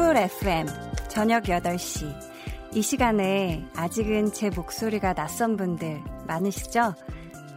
[0.00, 0.66] 쿨 FM
[1.08, 2.10] 저녁 8시
[2.72, 6.94] 이 시간에 아직은 제 목소리가 낯선 분들 많으시죠?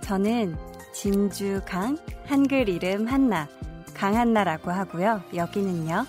[0.01, 0.57] 저는
[0.93, 3.47] 진주 강 한글 이름 한나
[3.93, 5.21] 강한나라고 하고요.
[5.33, 6.05] 여기는요.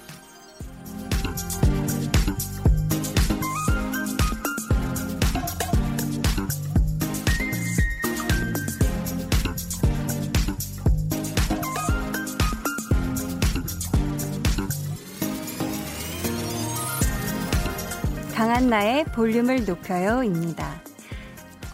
[18.65, 20.81] 한나의 볼륨을 높여요입니다.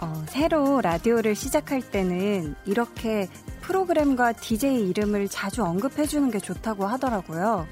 [0.01, 3.29] 어, 새로 라디오를 시작할 때는 이렇게
[3.61, 7.69] 프로그램과 DJ 이름을 자주 언급해주는 게 좋다고 하더라고요.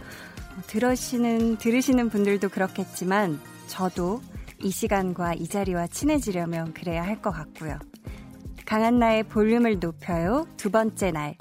[0.68, 4.22] 들으시는, 들으시는 분들도 그렇겠지만, 저도
[4.62, 7.76] 이 시간과 이 자리와 친해지려면 그래야 할 것 같고요.
[8.66, 10.46] 강한나의 볼륨을 높여요.
[10.56, 11.34] 두 번째 날.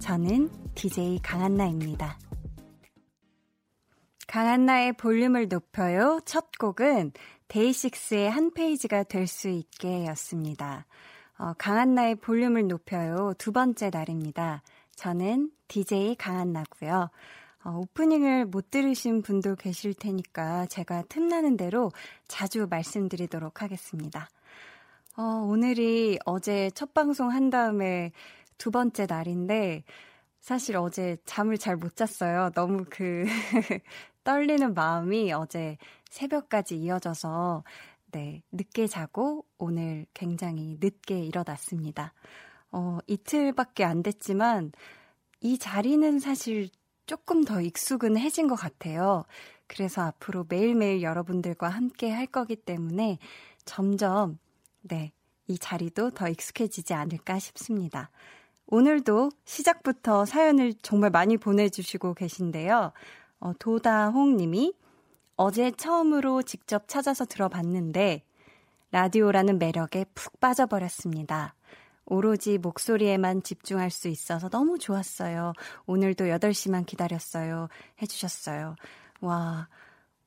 [0.00, 2.16] 저는 DJ 강한나입니다.
[4.28, 6.20] 강한나의 볼륨을 높여요.
[6.26, 7.12] 첫 곡은
[7.48, 10.84] 데이식스의 한 페이지가 될 수 있게 였습니다.
[11.38, 13.32] 어, 강한나의 볼륨을 높여요.
[13.38, 14.62] 두 번째 날입니다.
[14.96, 17.08] 저는 DJ 강한나고요.
[17.64, 21.90] 어, 오프닝을 못 들으신 분도 계실 테니까 제가 틈나는 대로
[22.26, 24.28] 자주 말씀드리도록 하겠습니다.
[25.16, 28.12] 어, 오늘이 어제 첫 방송 한 다음에
[28.58, 29.84] 두 번째 날인데
[30.40, 32.50] 사실 어제 잠을 잘 못 잤어요.
[32.54, 33.24] 너무 그
[34.28, 35.78] 떨리는 마음이 어제
[36.10, 37.64] 새벽까지 이어져서
[38.12, 42.12] 네, 늦게 자고 오늘 굉장히 늦게 일어났습니다.
[42.70, 44.72] 어, 이틀밖에 안 됐지만
[45.40, 46.68] 이 자리는 사실
[47.06, 49.24] 조금 더 익숙은 해진 것 같아요.
[49.66, 53.16] 그래서 앞으로 매일매일 여러분들과 함께 할 거기 때문에
[53.64, 54.38] 점점
[54.82, 55.10] 네,
[55.46, 58.10] 이 자리도 더 익숙해지지 않을까 싶습니다.
[58.66, 62.92] 오늘도 시작부터 사연을 정말 많이 보내주시고 계신데요.
[63.40, 64.74] 어, 도다홍 님이
[65.36, 68.24] 어제 처음으로 직접 찾아서 들어봤는데
[68.90, 71.54] 라디오라는 매력에 푹 빠져버렸습니다.
[72.06, 75.52] 오로지 목소리에만 집중할 수 있어서 너무 좋았어요.
[75.86, 77.68] 오늘도 8시만 기다렸어요.
[78.00, 78.76] 해주셨어요.
[79.20, 79.68] 와,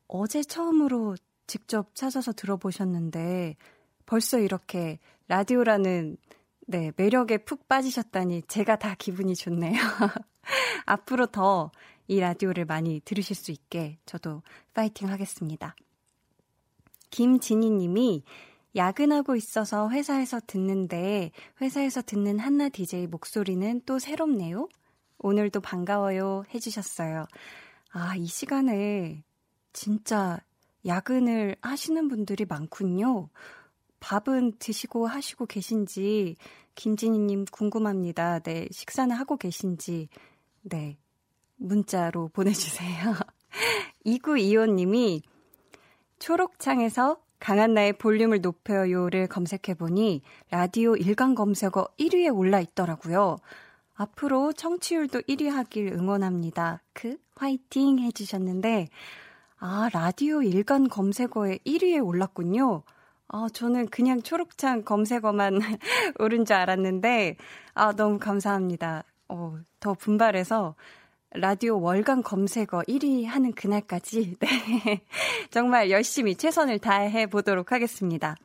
[0.07, 1.15] 어제 처음으로
[1.47, 3.55] 직접 찾아서 들어보셨는데
[4.05, 6.17] 벌써 이렇게 라디오라는
[6.67, 9.73] 네, 매력에 푹 빠지셨다니 제가 다 기분이 좋네요.
[10.85, 11.71] 앞으로 더
[12.11, 14.41] 이 라디오를 많이 들으실 수 있게 저도
[14.73, 15.77] 파이팅 하겠습니다.
[17.09, 18.25] 김진희 님이
[18.75, 24.67] 야근하고 있어서 회사에서 듣는데 회사에서 듣는 한나 DJ 목소리는 또 새롭네요.
[25.19, 27.27] 오늘도 반가워요 해주셨어요.
[27.91, 29.23] 아, 이 시간에
[29.71, 30.37] 진짜
[30.85, 33.29] 야근을 하시는 분들이 많군요.
[34.01, 36.35] 밥은 드시고 하시고 계신지
[36.75, 38.39] 김진희님 궁금합니다.
[38.39, 40.09] 네, 식사는 하고 계신지.
[40.63, 40.97] 네,
[41.61, 43.13] 문자로 보내주세요.
[44.05, 45.21] 2925님이
[46.19, 53.37] 초록창에서 강한나의 볼륨을 높여요를 검색해보니 라디오 일간 검색어 1위에 올라 있더라고요.
[53.95, 56.81] 앞으로 청취율도 1위 하길 응원합니다.
[56.93, 58.89] 그 화이팅 해주셨는데,
[59.59, 62.83] 아, 라디오 일간 검색어에 1위에 올랐군요.
[63.27, 65.59] 아, 저는 그냥 초록창 검색어만
[66.19, 67.37] 오른 줄 알았는데,
[67.73, 69.03] 아, 너무 감사합니다.
[69.29, 70.75] 어, 더 분발해서
[71.33, 75.01] 라디오 월간 검색어 1위 하는 그날까지, 네.
[75.49, 78.35] 정말 열심히 최선을 다해 보도록 하겠습니다.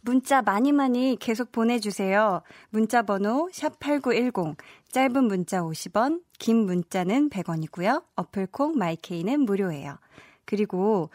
[0.00, 2.40] 문자 많이 많이 계속 보내주세요.
[2.70, 4.56] 문자 번호 샵8910,
[4.90, 8.02] 짧은 문자 50원, 긴 문자는 100원이고요.
[8.16, 9.98] 어플콩 마이케이는 무료예요.
[10.46, 11.10] 그리고,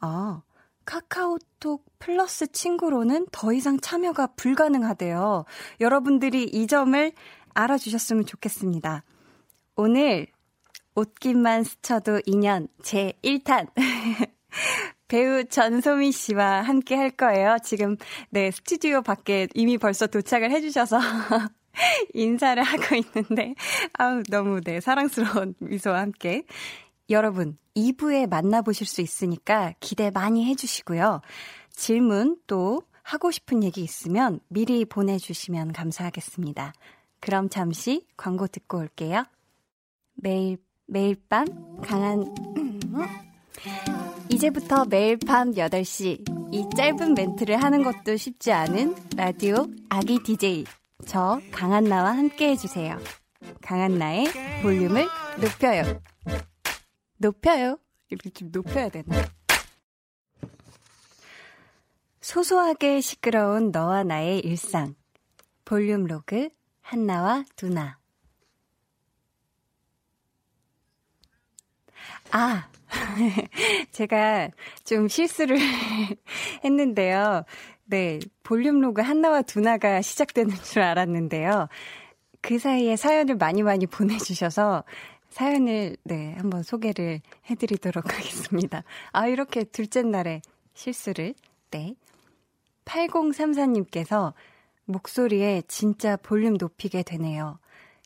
[0.00, 0.42] 어,
[0.84, 5.46] 카카오톡 플러스 친구로는 더 이상 참여가 불가능하대요.
[5.80, 7.12] 여러분들이 이 점을
[7.54, 9.02] 알아주셨으면 좋겠습니다.
[9.76, 10.26] 오늘
[10.94, 13.68] 옷깃만 스쳐도 2년 제 1탄
[15.06, 17.58] 배우 전소미 씨와 함께 할 거예요.
[17.62, 17.96] 지금
[18.30, 20.98] 네 스튜디오 밖에 이미 벌써 도착을 해주셔서
[22.14, 23.54] 인사를 하고 있는데
[23.92, 26.44] 아우 너무 네 사랑스러운 미소와 함께
[27.10, 31.20] 여러분 2부에 만나보실 수 있으니까 기대 많이 해주시고요.
[31.70, 36.72] 질문 또 하고 싶은 얘기 있으면 미리 보내주시면 감사하겠습니다.
[37.20, 39.24] 그럼 잠시 광고 듣고 올게요.
[40.16, 41.46] 매일, 매일 밤
[41.82, 42.34] 강한,
[44.28, 50.64] 이제부터 매일 밤 8시 이 짧은 멘트를 하는 것도 쉽지 않은 라디오 아기 DJ
[51.06, 52.98] 저 강한나와 함께 해주세요.
[53.62, 54.26] 강한나의
[54.62, 55.06] 볼륨을
[55.40, 56.00] 높여요.
[57.18, 57.78] 높여요.
[58.10, 59.24] 이렇게 좀 높여야 되나?
[62.20, 64.94] 소소하게 시끄러운 너와 나의 일상.
[65.64, 66.48] 볼륨 로그
[66.80, 67.95] 한나와 두나.
[72.30, 72.68] 아,
[73.92, 74.50] 제가
[74.84, 75.58] 좀 실수를
[76.64, 77.44] 했는데요.
[77.84, 81.68] 네, 볼륨 로그 한나와 두나가 시작되는 줄 알았는데요.
[82.40, 84.84] 그 사이에 사연을 많이 많이 보내주셔서
[85.30, 87.20] 사연을, 네, 한번 소개를
[87.50, 88.84] 해드리도록 하겠습니다.
[89.12, 90.40] 아, 이렇게 둘째 날에
[90.74, 91.34] 실수를,
[91.70, 91.94] 네.
[92.84, 94.32] 8034님께서
[94.84, 97.58] 목소리에 진짜 볼륨 높이게 되네요.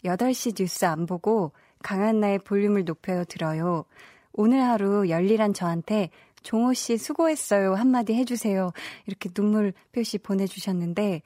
[0.05, 1.52] 8시 뉴스 안 보고
[1.82, 3.85] 강한 나의 볼륨을 높여요 들어요.
[4.32, 6.11] 오늘 하루 열일한 저한테
[6.43, 8.73] 종호 씨 수고했어요 한마디 해주세요.
[9.06, 11.23] 이렇게 눈물 표시 보내주셨는데,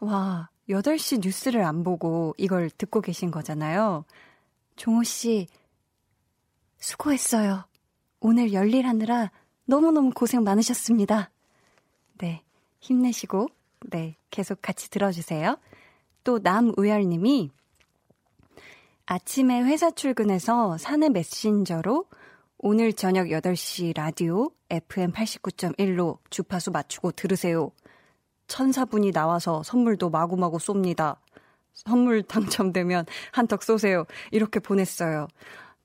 [0.00, 4.04] 와, 8시 뉴스를 안 보고 이걸 듣고 계신 거잖아요.
[4.76, 5.46] 종호 씨,
[6.78, 7.64] 수고했어요.
[8.20, 9.30] 오늘 열일하느라
[9.64, 11.30] 너무너무 고생 많으셨습니다.
[12.18, 12.42] 네,
[12.80, 13.48] 힘내시고,
[13.90, 15.58] 네, 계속 같이 들어주세요.
[16.24, 17.50] 또 남우열 님이
[19.06, 22.06] 아침에 회사 출근해서 사내 메신저로
[22.58, 27.72] 오늘 저녁 8시 라디오 FM 89.1로 주파수 맞추고 들으세요.
[28.46, 31.16] 천사분이 나와서 선물도 마구마구 쏩니다.
[31.74, 34.04] 선물 당첨되면 한턱 쏘세요.
[34.30, 35.26] 이렇게 보냈어요.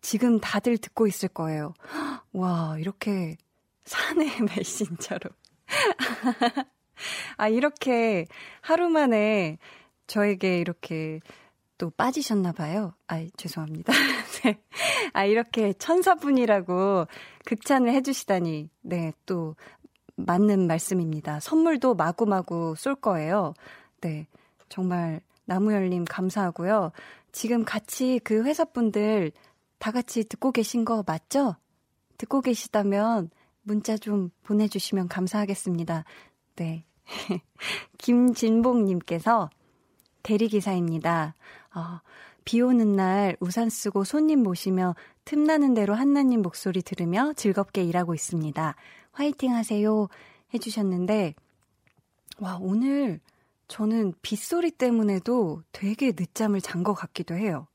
[0.02, 1.74] 지금 다들 듣고 있을 거예요.
[2.34, 3.38] 와, 이렇게
[3.86, 5.30] 사내 메신저로.
[7.38, 8.28] 아, 이렇게
[8.62, 9.58] 하루 만에
[10.06, 11.20] 저에게 이렇게
[11.78, 12.94] 또 빠지셨나 봐요.
[13.08, 13.94] 아, 죄송합니다.
[14.44, 14.60] 네.
[15.14, 17.06] 아, 이렇게 천사분이라고
[17.46, 19.56] 극찬을 해 주시다니, 네, 또
[20.16, 21.40] 맞는 말씀입니다.
[21.40, 23.54] 선물도 마구마구 쏠 거예요.
[24.02, 24.28] 네.
[24.70, 26.92] 정말 나무열 님 감사하고요.
[27.32, 29.32] 지금 같이 그 회사분들
[29.78, 31.56] 다 같이 듣고 계신 거 맞죠?
[32.18, 33.30] 듣고 계시다면
[33.62, 36.04] 문자 좀 보내 주시면 감사하겠습니다.
[36.56, 36.84] 네.
[37.98, 39.50] 김진봉 님께서
[40.28, 41.36] 대리기사입니다.
[41.74, 42.02] 어,
[42.44, 44.94] 비 오는 날 우산 쓰고 손님 모시며
[45.24, 48.76] 틈나는 대로 한나님 목소리 들으며 즐겁게 일하고 있습니다.
[49.14, 50.08] 화이팅 하세요.
[50.54, 51.34] 해주셨는데,
[52.40, 53.20] 와, 오늘
[53.70, 57.68] 저는 빗소리 때문에도 되게 늦잠을 잔 것 같기도 해요.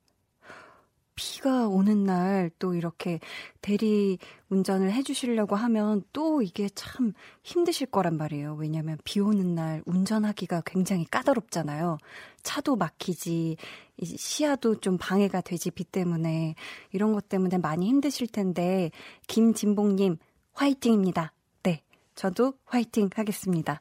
[1.14, 3.18] 비가 오는 날 또 이렇게
[3.60, 4.18] 대리
[4.48, 7.12] 운전을 해주시려고 하면 또 이게 참
[7.42, 8.54] 힘드실 거란 말이에요.
[8.54, 11.98] 왜냐면 비 오는 날 운전하기가 굉장히 까다롭잖아요.
[12.42, 13.56] 차도 막히지,
[14.04, 16.54] 시야도 좀 방해가 되지, 비 때문에.
[16.92, 18.90] 이런 것 때문에 많이 힘드실 텐데,
[19.28, 20.18] 김진봉님,
[20.52, 21.32] 화이팅입니다.
[21.62, 21.82] 네.
[22.14, 23.80] 저도 화이팅 하겠습니다.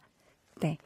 [0.60, 0.78] 네.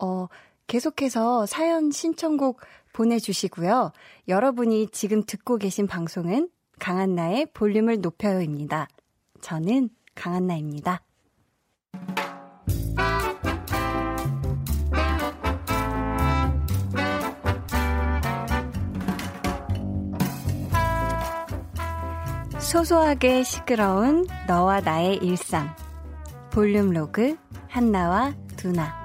[0.00, 0.28] 어,
[0.66, 2.60] 계속해서 사연 신청곡
[2.94, 3.92] 보내주시고요.
[4.28, 6.48] 여러분이 지금 듣고 계신 방송은
[6.78, 8.88] 강한나의 볼륨을 높여요입니다.
[9.42, 11.02] 저는 강한나입니다.
[22.58, 25.76] 소소하게 시끄러운 너와 나의 일상.
[26.50, 27.36] 볼륨 로그
[27.68, 29.03] 한나와 두나.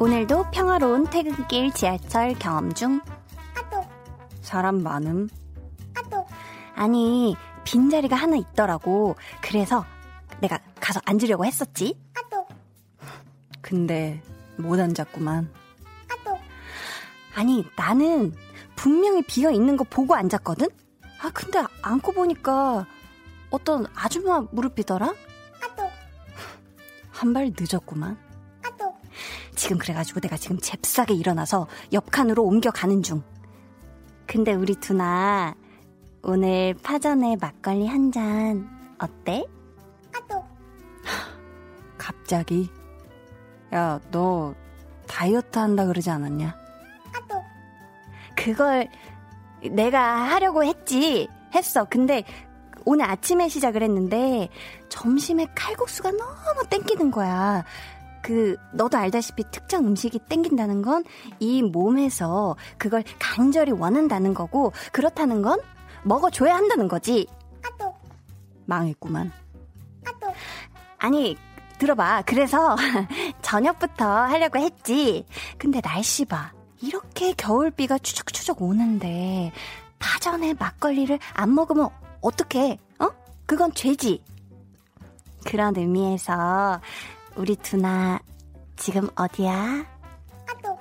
[0.00, 3.00] 오늘도 평화로운 퇴근길 지하철 경험 중.
[3.56, 3.84] 아또.
[4.42, 5.28] 사람 많음.
[5.96, 6.24] 아또.
[6.76, 9.16] 아니, 빈자리가 하나 있더라고.
[9.42, 9.84] 그래서
[10.40, 11.98] 내가 가서 앉으려고 했었지.
[12.16, 12.46] 아또.
[13.60, 14.22] 근데
[14.56, 15.52] 못 앉았구만.
[16.12, 16.38] 아또.
[17.34, 18.32] 아니, 나는
[18.76, 20.68] 분명히 비어 있는 거 보고 앉았거든?
[21.20, 22.86] 아, 근데 앉고 보니까
[23.50, 25.06] 어떤 아줌마 무릎이더라?
[25.06, 25.90] 아또.
[27.10, 28.27] 한발 늦었구만.
[29.58, 33.22] 지금 그래가지고 내가 지금 잽싸게 일어나서 옆 칸으로 옮겨가는 중.
[34.26, 35.54] 근데 우리 두나
[36.22, 39.44] 오늘 파전에 막걸리 한 잔 어때?
[40.14, 40.44] 아또.
[41.98, 42.70] 갑자기?
[43.74, 44.54] 야, 너
[45.06, 46.56] 다이어트 한다 그러지 않았냐?
[47.14, 47.42] 아또.
[48.36, 48.88] 그걸
[49.70, 51.28] 내가 하려고 했지.
[51.54, 51.84] 했어.
[51.84, 52.24] 근데
[52.84, 54.48] 오늘 아침에 시작을 했는데
[54.88, 57.64] 점심에 칼국수가 너무 땡기는 거야.
[58.22, 61.04] 그 너도 알다시피 특정 음식이 땡긴다는 건
[61.40, 65.60] 이 몸에서 그걸 간절히 원한다는 거고 그렇다는 건
[66.02, 67.26] 먹어줘야 한다는 거지.
[67.64, 67.94] 아또
[68.66, 69.32] 망했구만.
[70.06, 70.32] 아또
[70.98, 71.36] 아니
[71.78, 72.22] 들어봐.
[72.26, 72.76] 그래서
[73.42, 75.24] 저녁부터 하려고 했지.
[75.58, 76.52] 근데 날씨 봐.
[76.80, 79.52] 이렇게 겨울비가 추적추적 오는데
[79.98, 81.88] 파전에 막걸리를 안 먹으면
[82.20, 82.78] 어떡해?
[83.00, 83.08] 어?
[83.46, 84.22] 그건 죄지.
[85.44, 86.80] 그런 의미에서
[87.38, 88.18] 우리 두나
[88.76, 89.84] 지금 어디야?
[90.48, 90.78] 아또.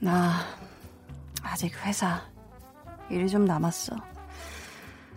[0.00, 0.32] 나
[1.42, 2.20] 아직 회사
[3.10, 3.96] 일이 좀 남았어.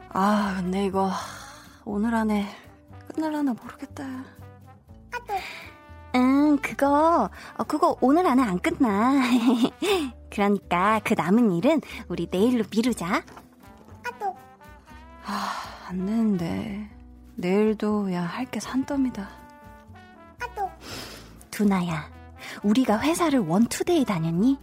[0.10, 1.12] 아 근데 이거
[1.86, 2.48] 오늘 안에
[3.13, 4.03] 끝날라나 모르겠다.
[5.13, 5.34] 아또.
[6.15, 9.13] 응, 그거, 어, 그거 오늘 안에 안 끝나.
[10.29, 11.79] 그러니까 그 남은 일은
[12.10, 13.24] 우리 내일로 미루자.
[14.05, 14.36] 아또.
[15.25, 15.50] 아,
[15.88, 16.89] 안 되는데.
[17.36, 19.40] 내일도 야, 할 게 산더미다.
[21.51, 22.10] 두나야,
[22.63, 24.58] 우리가 회사를 원투데이 다녔니?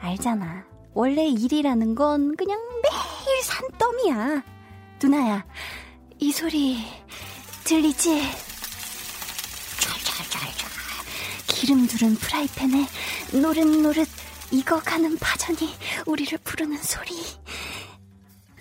[0.00, 0.64] 알잖아.
[0.92, 4.42] 원래 일이라는 건 그냥 매일 산더미야.
[5.02, 5.44] 누나야,
[6.18, 6.84] 이 소리
[7.64, 8.20] 들리지?
[9.80, 10.64] 촤촤촤촤
[11.48, 12.86] 기름 두른 프라이팬에
[13.40, 14.08] 노릇노릇
[14.50, 15.74] 익어가는 파전이
[16.06, 17.10] 우리를 부르는 소리.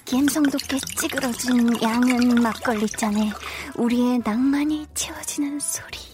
[0.05, 3.31] 갬성 돋게 찌그러진 양은 막걸리 잔에
[3.75, 6.12] 우리의 낭만이 채워지는 소리.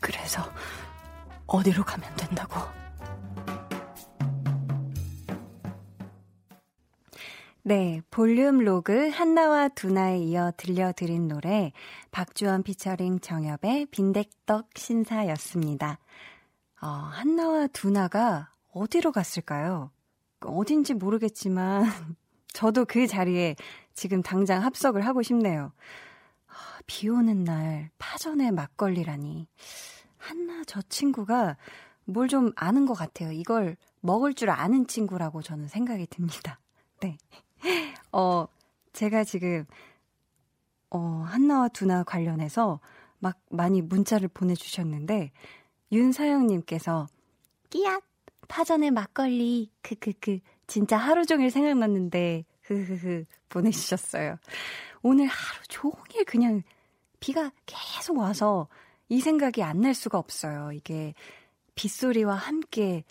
[0.00, 0.42] 그래서
[1.46, 2.60] 어디로 가면 된다고?
[7.64, 11.72] 네, 볼륨 로그 한나와 두나에 이어 들려드린 노래
[12.10, 16.00] 박주원 피처링 정엽의 빈대떡 신사였습니다.
[16.80, 19.92] 어, 한나와 두나가 어디로 갔을까요?
[20.40, 21.84] 어딘지 모르겠지만
[22.52, 23.54] 저도 그 자리에
[23.94, 25.72] 지금 당장 합석을 하고 싶네요.
[26.82, 29.46] 아, 비 오는 날 파전에 막걸리라니.
[30.18, 31.56] 한나 저 친구가
[32.04, 33.30] 뭘 좀 아는 것 같아요.
[33.32, 36.58] 이걸 먹을 줄 아는 친구라고 저는 생각이 듭니다.
[37.00, 37.16] 네.
[38.12, 38.46] 어,
[38.92, 39.64] 제가 지금,
[40.90, 42.80] 어, 한나와 두나 관련해서
[43.20, 45.30] 막 많이 문자를 보내주셨는데,
[45.92, 47.06] 윤사영님께서,
[47.70, 48.02] 끼앗!
[48.48, 54.36] 파전에 막걸리, 크크크, 진짜 하루 종일 생각났는데, 흐흐흐, 보내주셨어요.
[55.02, 56.62] 오늘 하루 종일 그냥
[57.20, 58.68] 비가 계속 와서
[59.08, 60.72] 이 생각이 안 날 수가 없어요.
[60.72, 61.14] 이게
[61.74, 63.04] 빗소리와 함께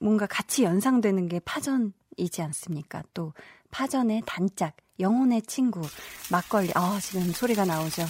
[0.00, 3.02] 뭔가 같이 연상되는 게 파전이지 않습니까?
[3.14, 3.32] 또
[3.70, 5.82] 파전의 단짝, 영혼의 친구,
[6.30, 6.70] 막걸리.
[6.74, 8.02] 아, 지금 소리가 나오죠.
[8.02, 8.06] 아,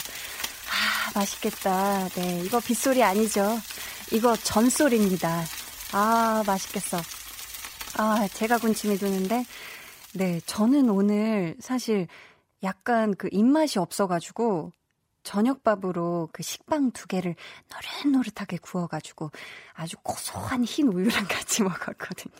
[1.19, 2.09] 맛있겠다.
[2.11, 3.57] 네, 이거 빗소리 아니죠.
[4.13, 5.43] 이거 전소리입니다.
[5.93, 6.99] 아, 맛있겠어.
[7.99, 9.45] 아, 제가 군침이 도는데,
[10.15, 12.07] 네, 저는 오늘 사실
[12.63, 14.73] 약간 그 입맛이 없어가지고,
[15.23, 17.35] 저녁밥으로 그 식빵 두 개를
[18.05, 19.31] 노릇노릇하게 구워가지고
[19.75, 22.35] 아주 고소한 흰 우유랑 같이 먹었거든요.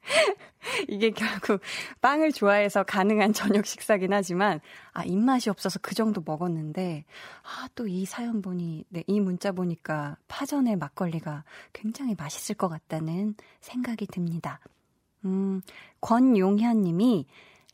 [0.88, 1.60] 이게 결국
[2.00, 4.60] 빵을 좋아해서 가능한 저녁 식사긴 하지만
[4.92, 7.04] 아 입맛이 없어서 그 정도 먹었는데
[7.42, 13.34] 아 또 이 사연 보니 네, 이 문자 보니까 파전의 막걸리가 굉장히 맛있을 것 같다는
[13.60, 14.60] 생각이 듭니다.
[15.24, 15.60] 음,
[16.00, 17.26] 권용현 님이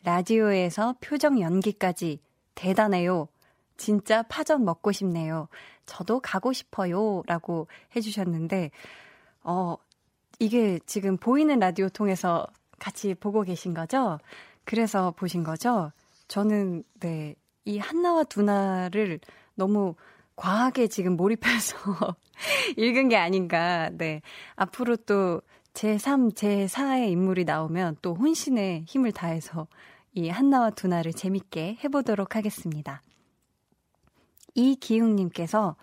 [0.05, 2.21] 라디오에서 표정 연기까지
[2.55, 3.29] 대단해요.
[3.77, 5.49] 진짜 파전 먹고 싶네요.
[5.87, 7.23] 저도 가고 싶어요.
[7.27, 7.67] 라고
[7.97, 8.71] 해주셨는데,
[9.43, 9.77] 어,
[10.39, 12.47] 이게 지금 보이는 라디오 통해서
[12.79, 14.19] 같이 보고 계신 거죠?
[14.65, 15.93] 그래서 보신 거죠?
[16.29, 19.21] 저는, 네, 이 한나와 두나를
[19.55, 19.95] 너무
[20.37, 21.77] 과하게 지금 몰입해서
[22.77, 23.91] 읽은 게 아닌가.
[23.93, 24.23] 네.
[24.57, 25.43] 앞으로 또
[25.75, 29.67] 제3, 제4의 인물이 나오면 또 혼신의 힘을 다해서
[30.13, 33.03] 이 한나와 두나를 재밌게 해보도록 하겠습니다.
[34.55, 35.77] 이기웅님께서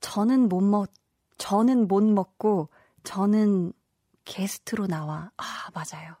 [0.00, 0.90] 저는 못 먹,
[1.38, 2.68] 저는 못 먹고
[3.04, 3.72] 저는
[4.24, 5.30] 게스트로 나와.
[5.36, 6.14] 아, 맞아요.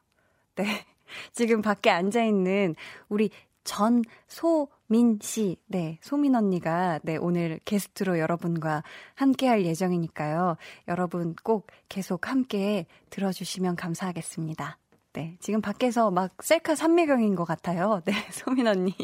[0.56, 0.84] 네.
[1.32, 2.74] 지금 밖에 앉아있는
[3.08, 3.30] 우리
[3.64, 8.82] 전소민 씨, 네, 소민 언니가, 네, 오늘 게스트로 여러분과
[9.14, 10.56] 함께 할 예정이니까요.
[10.88, 14.78] 여러분 꼭 계속 함께 들어주시면 감사하겠습니다.
[15.12, 18.00] 네, 지금 밖에서 막 셀카 산미경인 것 같아요.
[18.06, 18.94] 네, 소민 언니.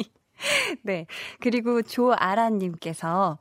[0.83, 1.07] 네.
[1.41, 3.39] 그리고 조아라님께서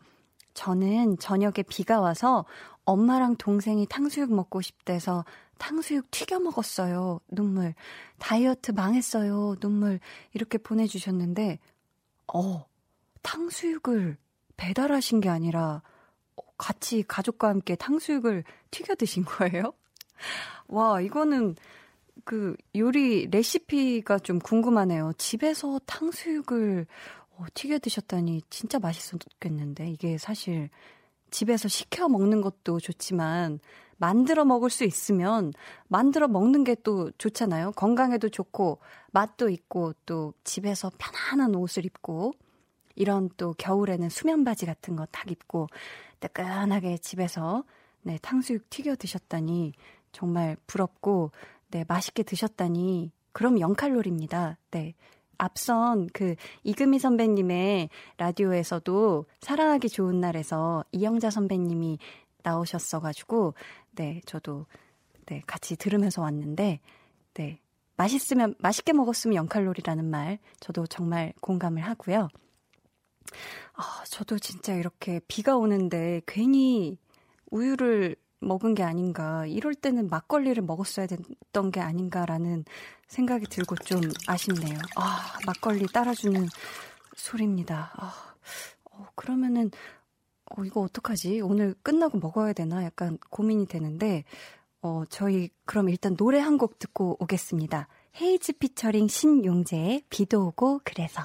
[0.53, 2.45] 저는 저녁에 비가 와서
[2.85, 5.25] 엄마랑 동생이 탕수육 먹고 싶대서
[5.57, 7.19] 탕수육 튀겨 먹었어요.
[7.29, 7.73] 눈물.
[8.19, 9.55] 다이어트 망했어요.
[9.59, 9.99] 눈물.
[10.33, 11.59] 이렇게 보내주셨는데,
[12.33, 12.65] 어,
[13.21, 14.17] 탕수육을
[14.57, 15.81] 배달하신 게 아니라
[16.57, 19.73] 같이 가족과 함께 탕수육을 튀겨 드신 거예요?
[20.67, 21.55] 와, 이거는
[22.25, 25.13] 그 요리 레시피가 좀 궁금하네요.
[25.17, 26.87] 집에서 탕수육을
[27.37, 30.69] 어, 튀겨 드셨다니 진짜 맛있었겠는데 이게 사실
[31.31, 33.59] 집에서 시켜 먹는 것도 좋지만
[33.97, 35.53] 만들어 먹을 수 있으면
[35.87, 37.71] 만들어 먹는 게 또 좋잖아요.
[37.73, 38.79] 건강에도 좋고
[39.11, 42.33] 맛도 있고 또 집에서 편안한 옷을 입고
[42.95, 45.67] 이런 또 겨울에는 수면 바지 같은 거 딱 입고
[46.21, 47.63] 뜨끈하게 집에서
[48.03, 49.73] 네, 탕수육 튀겨 드셨다니
[50.11, 51.31] 정말 부럽고
[51.75, 54.55] 네, 맛있게 드셨다니 그럼 0칼로리입니다.
[54.71, 54.93] 네.
[55.37, 61.99] 앞선 그 이금희 선배님의 라디오에서도 사랑하기 좋은 날에서 이영자 선배님이
[62.43, 63.55] 나오셨어가지고,
[63.91, 64.67] 네, 저도,
[65.25, 66.79] 네, 같이 들으면서 왔는데,
[67.33, 67.59] 네,
[67.97, 72.29] 맛있으면, 맛있게 먹었으면 0칼로리라는 말, 저도 정말 공감을 하고요.
[73.73, 76.97] 아, 저도 진짜 이렇게 비가 오는데 괜히
[77.51, 79.45] 우유를 먹은 게 아닌가.
[79.45, 82.65] 이럴 때는 막걸리를 먹었어야 됐던 게 아닌가라는
[83.07, 84.77] 생각이 들고 좀 아쉽네요.
[84.97, 86.47] 아, 막걸리 따라주는
[87.15, 87.91] 소리입니다.
[87.95, 88.13] 아,
[88.91, 89.71] 어, 그러면은,
[90.51, 91.41] 어, 이거 어떡하지?
[91.41, 92.83] 오늘 끝나고 먹어야 되나?
[92.83, 94.23] 약간 고민이 되는데,
[94.81, 97.87] 어, 저희 그럼 일단 노래 한 곡 듣고 오겠습니다.
[98.21, 101.21] 헤이즈 피처링 신용재의 비도 오고 그래서.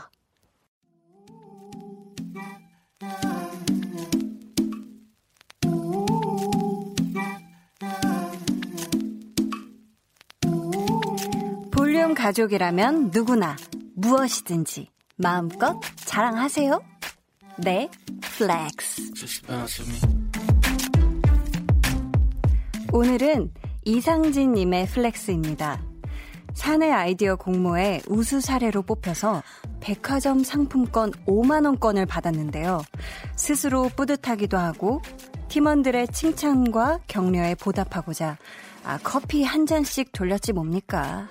[12.01, 13.57] 볼륨 가족이라면 누구나
[13.95, 16.81] 무엇이든지 마음껏 자랑하세요.
[17.59, 17.91] 내
[18.39, 19.13] flex.
[22.91, 23.53] 오늘은
[23.85, 25.83] 이상진님의 flex입니다.
[26.55, 29.43] 사내 아이디어 공모에 우수 사례로 뽑혀서
[29.81, 32.81] 백화점 상품권 5만원권을 받았는데요.
[33.37, 35.03] 스스로 뿌듯하기도 하고
[35.49, 38.39] 팀원들의 칭찬과 격려에 보답하고자
[38.85, 41.29] 아, 커피 한 잔씩 돌렸지 뭡니까?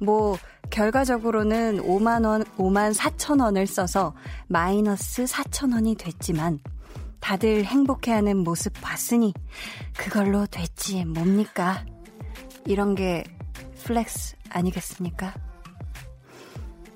[0.00, 0.36] 뭐,
[0.70, 4.14] 결과적으로는 5만 원, 5만 4천 원을 써서
[4.46, 6.60] 마이너스 4천 원이 됐지만
[7.20, 9.34] 다들 행복해하는 모습 봤으니
[9.96, 11.84] 그걸로 됐지 뭡니까?
[12.66, 13.24] 이런 게
[13.84, 15.34] flex 아니겠습니까?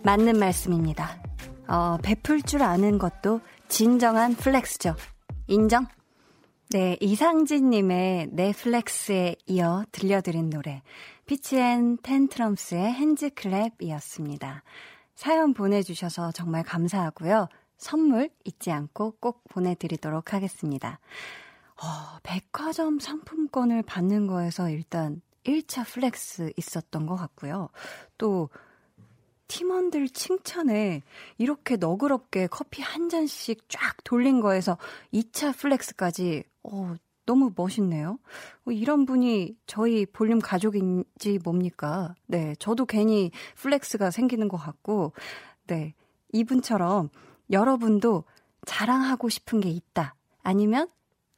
[0.02, 1.22] 맞는 말씀입니다.
[1.66, 4.94] 어, 베풀 줄 아는 것도 진정한 flex죠.
[5.46, 5.86] 인정?
[6.70, 10.82] 네, 이상진님의 내 flex에 이어 들려드린 노래,
[11.26, 14.60] 피치앤 텐트럼스의 핸즈클랩이었습니다.
[15.14, 17.48] 사연 보내주셔서 정말 감사하고요.
[17.76, 20.98] 선물 잊지 않고 꼭 보내드리도록 하겠습니다.
[21.76, 27.68] 어, 백화점 상품권을 받는 거에서 일단 1차 flex 있었던 것 같고요.
[28.18, 28.48] 또
[29.48, 31.02] 팀원들 칭찬에
[31.38, 34.78] 이렇게 너그럽게 커피 한 잔씩 쫙 돌린 거에서
[35.12, 36.94] 2차 flex까지 어,
[37.26, 38.18] 너무 멋있네요.
[38.66, 42.14] 어, 이런 분이 저희 볼륨 가족인지 뭡니까?
[42.26, 45.12] 네, 저도 괜히 flex가 생기는 것 같고,
[45.66, 45.94] 네,
[46.32, 47.10] 이분처럼
[47.50, 48.24] 여러분도
[48.66, 50.14] 자랑하고 싶은 게 있다.
[50.42, 50.88] 아니면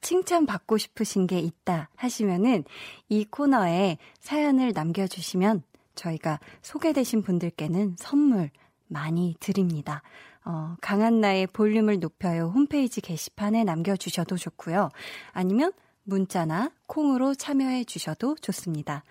[0.01, 2.65] 칭찬받고 싶으신 게 있다 하시면은
[3.09, 5.63] 이 코너에 사연을 남겨주시면
[5.95, 8.51] 저희가 소개되신 분들께는 선물
[8.87, 10.03] 많이 드립니다.
[10.47, 14.91] 어, 강한 나의 볼륨을 높여요 홈페이지 게시판에 남겨주셔도 좋고요.
[15.33, 15.73] 아니면
[16.05, 19.03] 문자나 콩으로 참여해 주셔도 좋습니다.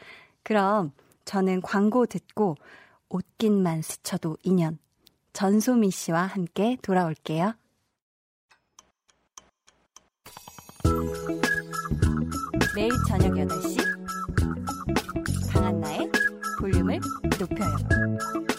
[0.44, 0.94] 그럼
[1.26, 2.56] 저는 광고 듣고
[3.10, 4.80] 옷깃만 스쳐도 인연
[5.34, 7.54] 전소미 씨와 함께 돌아올게요.
[12.74, 13.78] 매일 저녁 8시
[15.52, 16.10] 강한나의
[16.60, 17.00] 볼륨을
[17.40, 18.55] 높여요.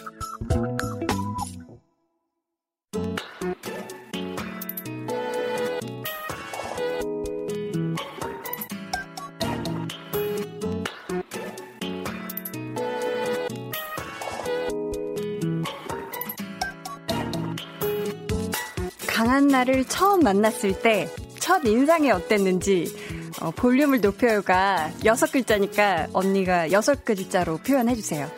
[19.57, 21.07] 나를 처음 만났을 때
[21.47, 22.93] 첫 인상이 어땠는지
[23.39, 28.29] 어, 볼륨을 높여요가 여섯 글자니까 언니가 여섯 글자로 표현해 주세요.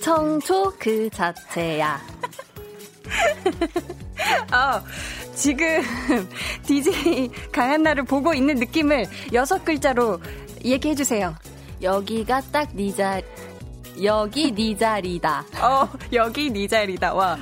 [0.00, 2.00] 청초 그 자체야.
[4.52, 4.82] 어,
[5.34, 5.82] 지금
[6.66, 10.20] DJ 강한나를 보고 있는 느낌을 여섯 글자로
[10.64, 11.34] 얘기해 주세요.
[11.82, 13.24] 여기가 딱 네 자리.
[14.02, 15.44] 여기 네 자리다.
[15.60, 17.14] 어, 여기 네 자리다.
[17.14, 17.36] 와.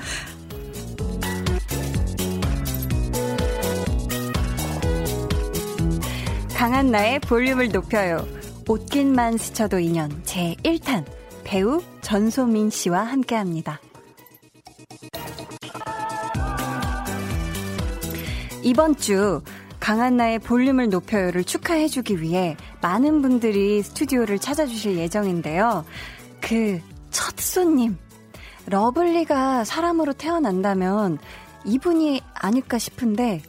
[6.65, 8.27] 강한 나의 볼륨을 높여요.
[8.67, 11.05] 옷깃만 스쳐도 인연 제 1탄
[11.45, 13.79] 배우 전소민 씨와 함께 합니다.
[18.63, 19.43] 이번 주
[19.79, 25.85] 강한나의 볼륨을 높여요를 축하해주기 위해 많은 분들이 스튜디오를 찾아주실 예정인데요.
[26.41, 26.81] 그
[27.15, 27.97] 첫 손님,
[28.67, 31.19] lovely가 사람으로 태어난다면
[31.65, 33.43] 이분이 아닐까 싶은데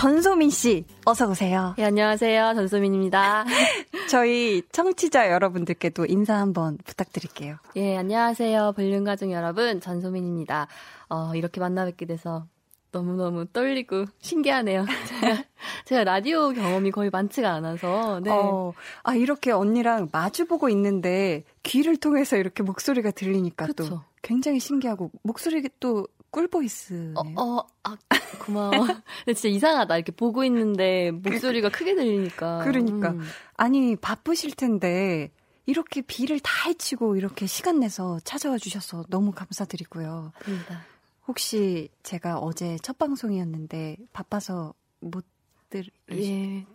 [0.00, 1.74] 전소민 씨, 어서 오세요.
[1.76, 2.54] 네, 안녕하세요.
[2.54, 3.44] 전소민입니다.
[4.08, 7.56] 저희 청취자 여러분들께도 인사 한번 부탁드릴게요.
[7.76, 8.72] 예, 안녕하세요.
[8.76, 10.68] 볼륨 가족 여러분, 전소민입니다.
[11.10, 12.46] 어, 이렇게 만나 뵙게 돼서
[12.92, 14.86] 너무너무 떨리고 신기하네요.
[15.06, 15.44] 제가,
[15.84, 18.20] 제가 라디오 경험이 거의 많지가 않아서.
[18.24, 18.30] 네.
[18.30, 23.86] 어, 아, 이렇게 언니랑 마주보고 있는데 귀를 통해서 이렇게 목소리가 들리니까 그쵸.
[23.86, 27.14] 또 굉장히 신기하고 목소리 또 꿀보이스.
[27.16, 27.96] 어, 어, 아,
[28.44, 28.70] 고마워.
[29.24, 29.96] 근데 진짜 이상하다.
[29.96, 32.64] 이렇게 보고 있는데 목소리가 크게 들리니까.
[32.64, 33.10] 그러니까.
[33.10, 33.20] 음.
[33.56, 35.30] 아니, 바쁘실 텐데,
[35.66, 40.32] 이렇게 비를 다 헤치고 이렇게 시간 내서 찾아와 주셔서 너무 감사드리고요.
[40.44, 40.84] 아닙니다.
[41.28, 45.24] 혹시 제가 어제 첫 방송이었는데 바빠서 못
[45.70, 45.84] 들...
[46.12, 46.66] 예,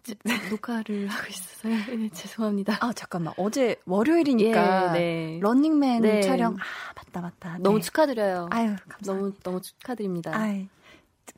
[0.49, 1.75] 녹화를 하고 있어서요.
[2.03, 2.77] 예, 죄송합니다.
[2.79, 3.33] 아, 잠깐만.
[3.37, 5.39] 어제 월요일이니까 예, 네.
[5.41, 6.21] 런닝맨 네.
[6.21, 6.53] 촬영.
[6.53, 7.57] 아, 맞다, 맞다.
[7.59, 7.83] 너무 네.
[7.83, 8.47] 축하드려요.
[8.51, 9.13] 아유, 감사합니다.
[9.13, 10.35] 너무, 너무 축하드립니다.
[10.35, 10.67] 아이,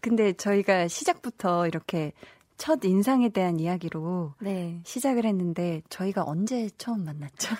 [0.01, 2.13] 근데 저희가 시작부터 이렇게
[2.57, 4.81] 첫 인상에 대한 이야기로 네.
[4.85, 7.55] 시작을 했는데 저희가 언제 처음 만났죠?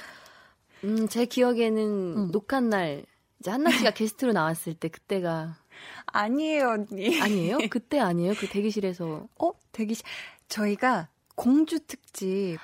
[0.83, 2.31] 음, 제 기억에는 음.
[2.31, 3.05] 녹화 날
[3.39, 5.57] 이제 한나 씨가 게스트로 나왔을 때 그때가
[6.08, 7.22] 아니에요, 언니.
[7.22, 7.58] 아니에요?
[7.70, 8.34] 그때 아니에요?
[8.36, 9.28] 그 대기실에서.
[9.40, 9.52] 어?
[9.72, 10.06] 대기실.
[10.48, 12.58] 저희가 공주 특집.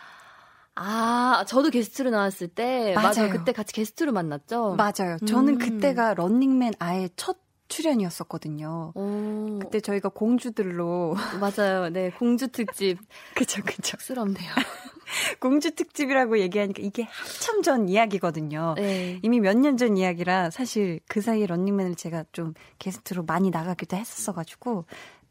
[0.76, 2.94] 아, 저도 게스트로 나왔을 때.
[2.96, 3.14] 맞아요.
[3.16, 3.30] 맞아요.
[3.32, 4.76] 그때 같이 게스트로 만났죠?
[4.76, 5.18] 맞아요.
[5.28, 5.58] 저는 음.
[5.60, 7.38] 그때가 런닝맨 아예 첫
[7.74, 8.92] 출연이었었거든요.
[8.96, 9.60] 오.
[9.60, 11.90] 그때 저희가 공주들로 맞아요.
[11.90, 12.98] 네, 공주 특집.
[13.36, 13.82] 그쵸, 그쵸.
[13.98, 14.52] 쑥스럽네요.
[15.40, 18.74] 공주 특집이라고 얘기하니까 이게 한참 전 이야기거든요.
[18.78, 19.20] 네.
[19.24, 24.86] 이미 몇 년 전 이야기라 사실 그 사이에 런닝맨을 제가 좀 게스트로 많이 나가기도 했었어가지고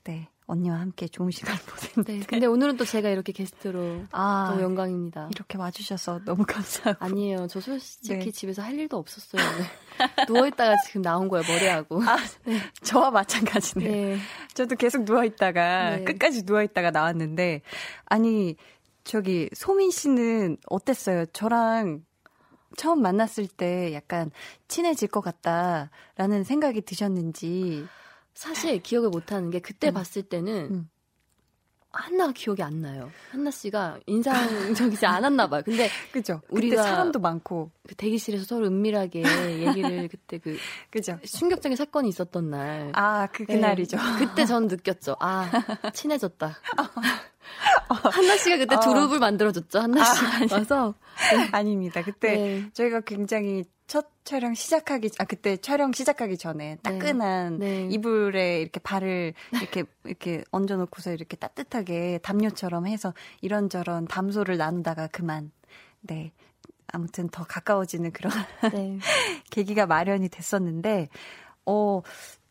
[0.04, 0.28] 네.
[0.46, 1.56] 언니와 함께 좋은 시간
[1.94, 2.12] 보냈는데.
[2.20, 5.28] 네, 근데 오늘은 또 제가 이렇게 게스트로 아, 너무 영광입니다.
[5.34, 7.04] 이렇게 와주셔서 너무 감사하고.
[7.04, 7.46] 아니에요.
[7.48, 8.30] 저 솔직히 네.
[8.30, 9.42] 집에서 할 일도 없었어요.
[9.42, 10.26] 네.
[10.28, 12.02] 누워있다가 지금 나온 거예요, 머리하고.
[12.02, 12.58] 아, 네.
[12.82, 13.90] 저와 마찬가지네요.
[13.90, 14.18] 네.
[14.54, 16.04] 저도 계속 누워있다가, 네.
[16.04, 17.62] 끝까지 누워있다가 나왔는데,
[18.06, 18.56] 아니,
[19.04, 21.26] 저기, 소민 씨는 어땠어요?
[21.26, 22.04] 저랑
[22.76, 24.30] 처음 만났을 때 약간
[24.68, 27.86] 친해질 것 같다라는 생각이 드셨는지.
[28.34, 29.94] 사실 기억을 못하는 게 그때 음.
[29.94, 30.88] 봤을 때는 음.
[31.92, 33.10] 한나가 기억이 안 나요.
[33.30, 35.62] 한나 씨가 인상적이지 않았나 봐요.
[35.62, 36.40] 근데 그죠.
[36.48, 39.22] 우리가 사람도 많고 그 대기실에서 서로 은밀하게
[39.66, 40.56] 얘기를 그때 그
[40.90, 41.18] 그죠.
[41.22, 42.92] 충격적인 사건이 있었던 날.
[42.94, 43.98] 아, 그 그날이죠.
[43.98, 45.16] 네, 그때 전 느꼈죠.
[45.20, 45.50] 아,
[45.92, 46.56] 친해졌다.
[47.86, 48.80] 한나 씨가 그때 어.
[48.80, 49.80] 두릅을 만들어줬죠.
[49.80, 50.94] 한나 씨가 아, 와서.
[51.30, 51.48] 네.
[51.52, 52.02] 아닙니다.
[52.02, 52.70] 그때 네.
[52.72, 56.82] 저희가 굉장히 첫 촬영 시작하기 아 그때 촬영 시작하기 전에 네.
[56.82, 57.88] 따끈한 네.
[57.90, 65.52] 이불에 이렇게 발을 이렇게 이렇게 얹어 놓고서 이렇게 따뜻하게 담요처럼 해서 이런저런 담소를 나누다가 그만
[66.00, 66.32] 네.
[66.86, 68.32] 아무튼 더 가까워지는 그런
[68.72, 68.98] 네.
[69.52, 71.10] 계기가 마련이 됐었는데
[71.66, 72.00] 어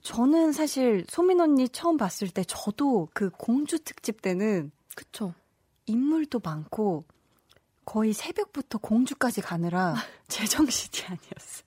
[0.03, 5.33] 저는 사실 소민 언니 처음 봤을 때 저도 그 공주 특집 때는 그쵸
[5.87, 7.03] 인물도 많고
[7.91, 9.95] 거의 새벽부터 공주까지 가느라
[10.29, 11.65] 제정신이 아니었어요.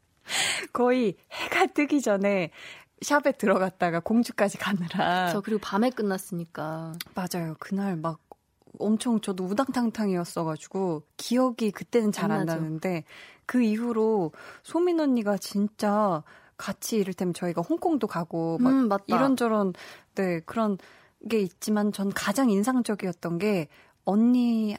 [0.72, 2.50] 거의 해가 뜨기 전에
[3.02, 5.28] 샵에 들어갔다가 공주까지 가느라.
[5.28, 6.94] 저 그리고 밤에 끝났으니까.
[7.14, 7.56] 맞아요.
[7.58, 8.20] 그날 막
[8.78, 13.04] 엄청 저도 우당탕탕이었어가지고 기억이 그때는 잘 안 나는데
[13.44, 14.32] 그 이후로
[14.62, 16.22] 소민 언니가 진짜
[16.56, 19.74] 같이 이를테면 저희가 홍콩도 가고 막 음, 이런저런
[20.14, 20.78] 네 그런
[21.28, 23.68] 게 있지만 전 가장 인상적이었던 게
[24.06, 24.74] 언니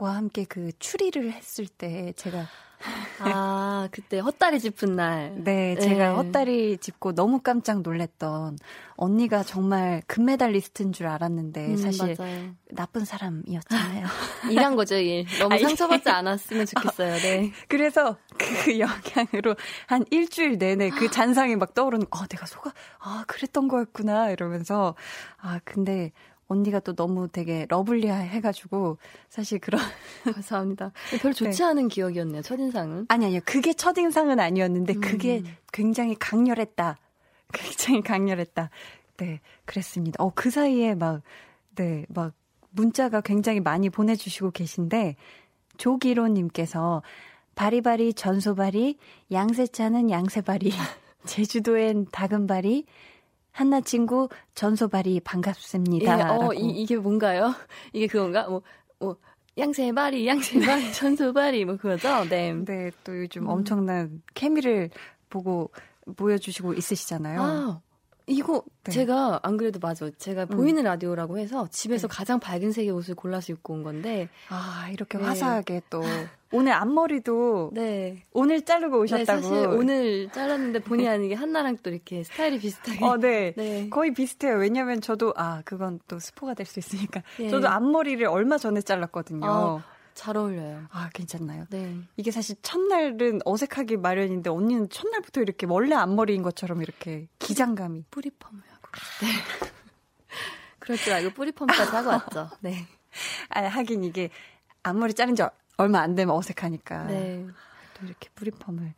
[0.00, 2.46] 와 함께 그 추리를 했을 때 제가
[3.18, 5.34] 아 그때 헛다리 짚은 날.
[5.44, 6.14] 네, 제가 네.
[6.14, 8.58] 헛다리 짚고 너무 깜짝 놀랐던
[8.94, 12.54] 언니가 정말 금메달리스트인 줄 알았는데 음, 사실 맞아요.
[12.70, 14.06] 나쁜 사람이었잖아요.
[14.50, 15.26] 일한 거죠, 일.
[15.38, 17.18] 너무 상처받지 않았으면 좋겠어요.
[17.18, 17.52] 네.
[17.68, 19.54] 그래서 그 영향으로
[19.86, 22.06] 한 일주일 내내 그 잔상이 막 떠오르는.
[22.10, 24.94] 아, 내가 속아 아 그랬던 거였구나 이러면서
[25.36, 26.12] 아 근데
[26.50, 29.80] 언니가 또 너무 되게 러블리해가지고 사실 그런
[30.34, 30.90] 감사합니다.
[31.22, 31.64] 별 좋지 네.
[31.64, 32.42] 않은 기억이었네요.
[32.42, 33.40] 첫인상은 아니 아니요.
[33.44, 35.00] 그게 첫인상은 아니었는데 음.
[35.00, 36.98] 그게 굉장히 강렬했다.
[37.52, 38.70] 굉장히 강렬했다.
[39.18, 40.22] 네, 그랬습니다.
[40.22, 41.22] 어, 그 사이에 막,
[41.76, 42.32] 네, 막,
[42.70, 45.16] 문자가 굉장히 많이 보내주시고 계신데,
[45.76, 47.02] 조기로님께서,
[47.54, 48.96] 바리바리 전소바리,
[49.30, 50.70] 양세차는 양세바리,
[51.26, 52.86] 제주도엔 다금바리,
[53.52, 56.18] 한나 친구 전소발이 반갑습니다.
[56.18, 57.54] 예, 어, 이, 이게 뭔가요?
[57.92, 58.48] 이게 그건가?
[58.48, 58.62] 뭐,
[58.98, 59.16] 뭐,
[59.58, 62.24] 양세바리, 양세바리, 전소바리, 뭐 그거죠?
[62.28, 62.52] 네.
[62.52, 63.48] 네, 또 요즘 음.
[63.48, 64.90] 엄청난 케미를
[65.28, 65.70] 보고
[66.16, 67.42] 보여주시고 있으시잖아요.
[67.42, 67.80] 아,
[68.26, 68.92] 이거 네.
[68.92, 70.08] 제가 안 그래도 맞아.
[70.16, 70.48] 제가 음.
[70.48, 72.14] 보이는 라디오라고 해서 집에서 네.
[72.16, 75.24] 가장 밝은 색의 옷을 골라서 입고 온 건데 아 이렇게 네.
[75.24, 76.00] 화사하게 또
[76.52, 79.42] 오늘 앞머리도 네 오늘 자르고 네, 오셨다고.
[79.42, 83.04] 사실 오늘 잘랐는데 본의 아니게 한나랑 또 이렇게 스타일이 비슷하게.
[83.04, 83.52] 어, 네.
[83.56, 83.88] 네.
[83.88, 84.56] 거의 비슷해요.
[84.56, 87.22] 왜냐면 저도 아 그건 또 스포가 될 수 있으니까.
[87.38, 87.48] 예.
[87.50, 89.46] 저도 앞머리를 얼마 전에 잘랐거든요.
[89.46, 89.84] 아,
[90.14, 90.82] 잘 어울려요.
[90.90, 91.66] 아, 괜찮나요?
[91.70, 91.96] 네.
[92.16, 98.04] 이게 사실 첫날은 어색하기 마련인데 언니는 첫날부터 이렇게 원래 앞머리인 것처럼 이렇게 기장감이.
[98.10, 98.88] 뿌리펌을 하고.
[99.22, 99.28] 네.
[100.80, 102.50] 그럴 줄 알고 뿌리펌까지 하고 왔죠.
[102.60, 102.86] 네.
[103.50, 104.30] 아, 하긴 이게
[104.82, 105.42] 앞머리 자른 지
[105.80, 107.04] 얼마 안 되면 어색하니까.
[107.04, 107.46] 네.
[107.94, 108.94] 또 이렇게 뿌리펌을.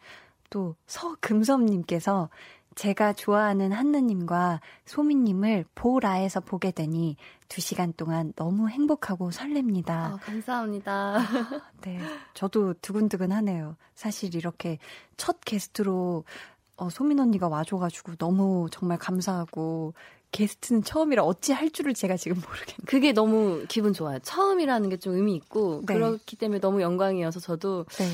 [0.51, 2.29] 또 서금섭님께서
[2.75, 7.16] 제가 좋아하는 한느님과 소민님을 보라에서 보게 되니
[7.49, 9.90] 두 시간 동안 너무 행복하고 설렙니다.
[9.90, 10.92] 아, 감사합니다.
[10.92, 11.18] 아,
[11.83, 12.01] 네.
[12.35, 13.77] 저도 두근두근 하네요.
[13.95, 14.79] 사실 이렇게
[15.16, 16.25] 첫 게스트로
[16.77, 19.95] 어, 소민 언니가 와줘가지고 너무 정말 감사하고
[20.33, 22.77] 게스트는 처음이라 어찌 할 줄을 제가 지금 모르겠네요.
[22.87, 24.18] 그게 너무 기분 좋아요.
[24.21, 25.95] 처음이라는 게 좀 의미 있고 네.
[25.95, 28.05] 그렇기 때문에 너무 영광이어서 저도 네.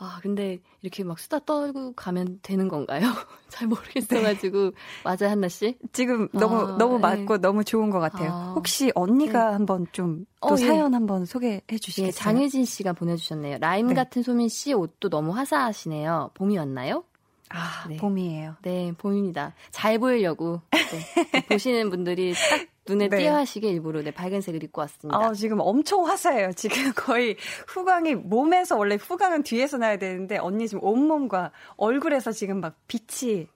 [0.00, 3.02] 아 근데 이렇게 막 수다 떨고 가면 되는 건가요?
[3.48, 4.70] 잘 모르겠어가지고 네.
[5.02, 5.76] 맞아요 한나 씨?
[5.92, 7.00] 지금 너무 아, 너무 네.
[7.00, 8.30] 맞고 너무 좋은 것 같아요.
[8.32, 9.52] 아, 혹시 언니가 네.
[9.54, 10.56] 한번 좀또 어, 예.
[10.56, 10.94] 사연 예.
[10.94, 12.06] 한번 소개해 주시겠어요?
[12.06, 13.58] 예, 장혜진 씨가 보내주셨네요.
[13.58, 13.94] 라임 네.
[13.94, 16.30] 같은 소민 씨 옷도 너무 화사하시네요.
[16.34, 17.02] 봄이 왔나요?
[17.50, 17.96] 아, 네.
[17.96, 18.56] 봄이에요.
[18.62, 19.54] 네, 봄입니다.
[19.70, 21.42] 잘 보이려고 네.
[21.48, 23.18] 보시는 분들이 딱 눈에 네.
[23.18, 25.18] 띄어 하시게 일부러 네, 밝은색을 입고 왔습니다.
[25.18, 26.52] 아, 지금 엄청 화사해요.
[26.52, 32.76] 지금 거의 후광이 몸에서 원래 후광은 뒤에서 나야 되는데 언니 지금 온몸과 얼굴에서 지금 막
[32.86, 33.46] 빛이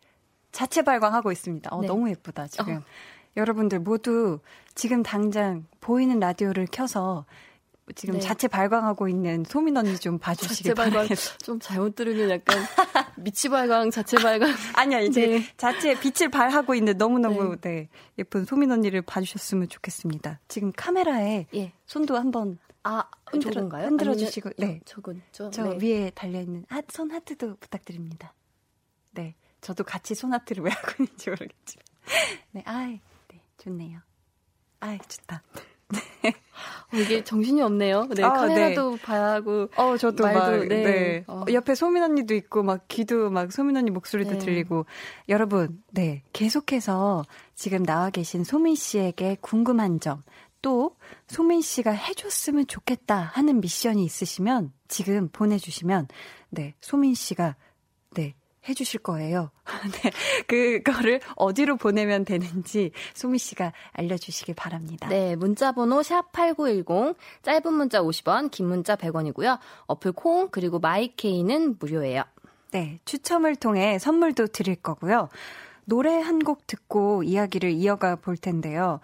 [0.53, 1.71] 자체 발광하고 있습니다.
[1.75, 1.87] 어, 네.
[1.87, 2.77] 너무 예쁘다, 지금.
[2.77, 2.83] 어.
[3.37, 4.41] 여러분들 모두
[4.75, 7.25] 지금 당장 보이는 라디오를 켜서
[7.95, 8.21] 지금 네.
[8.21, 11.15] 자체 발광하고 있는 소민 언니 좀 봐주시기 바랍니다.
[11.43, 12.63] 좀 잘못 들으면 약간
[13.17, 14.51] 미치 발광, 자체 발광.
[14.75, 15.43] 아니야 이제 네.
[15.57, 17.71] 자체 빛을 발하고 있는 너무 너무 네.
[17.71, 17.89] 네.
[18.19, 20.41] 예쁜 소민 언니를 봐주셨으면 좋겠습니다.
[20.49, 21.73] 지금 카메라에 예.
[21.87, 23.69] 손도 한번 아 흔들어?
[23.69, 25.79] 흔들어 주시고 네 저건 저, 저 네.
[25.83, 28.33] 위에 달려 있는 하, 손 하트도 부탁드립니다.
[29.11, 31.85] 네 저도 같이 손 하트를 왜 하고 있는지 모르겠지만
[32.53, 34.01] 네 아이 네 좋네요.
[34.81, 35.43] 아이 좋다.
[36.23, 36.35] 네.
[36.93, 38.09] 어, 이게 정신이 없네요.
[38.15, 39.03] 네, 아, 카메라도 네.
[39.03, 39.69] 봐야 하고.
[39.77, 40.83] 어, 저도 말도, 막, 네.
[40.83, 41.25] 네.
[41.27, 41.45] 어.
[41.51, 44.39] 옆에 소민 언니도 있고, 막 귀도 막 소민 언니 목소리도 네.
[44.39, 44.87] 들리고.
[45.29, 46.23] 여러분, 네.
[46.33, 47.25] 계속해서
[47.55, 50.23] 지금 나와 계신 소민 씨에게 궁금한 점,
[50.61, 56.09] 또 소민 씨가 해줬으면 좋겠다 하는 미션이 있으시면 지금 보내주시면,
[56.51, 56.75] 네.
[56.81, 57.55] 소민 씨가, 네.
[58.69, 59.51] 해주실 거예요.
[60.03, 60.11] 네,
[60.47, 65.09] 그거를 어디로 보내면 되는지 소미 씨가 알려주시길 바랍니다.
[65.09, 69.59] 네, 문자번호 샵8910, 짧은 문자 50원, 긴 문자 100원이고요.
[69.87, 72.23] 어플 콩, 그리고 마이케이는 무료예요.
[72.71, 75.29] 네, 추첨을 통해 선물도 드릴 거고요.
[75.85, 79.01] 노래 한 곡 듣고 이야기를 이어가 볼 텐데요.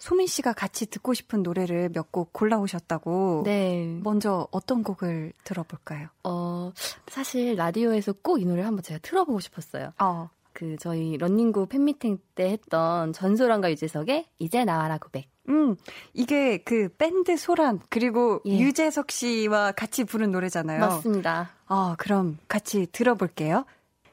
[0.00, 3.42] 소민 씨가 같이 듣고 싶은 노래를 몇 곡 골라오셨다고.
[3.44, 4.00] 네.
[4.02, 6.08] 먼저 어떤 곡을 들어볼까요?
[6.24, 6.72] 어,
[7.06, 9.92] 사실 라디오에서 꼭 이 노래를 한번 제가 틀어보고 싶었어요.
[10.00, 10.28] 어.
[10.52, 15.28] 그 저희 런닝구 팬미팅 때 했던 전소란과 유재석의 이제 나와라 고백.
[15.48, 15.76] 음,
[16.12, 18.58] 이게 그 밴드 소란 그리고 예.
[18.58, 20.80] 유재석 씨와 같이 부른 노래잖아요.
[20.80, 21.50] 맞습니다.
[21.68, 23.64] 어, 그럼 같이 들어볼게요.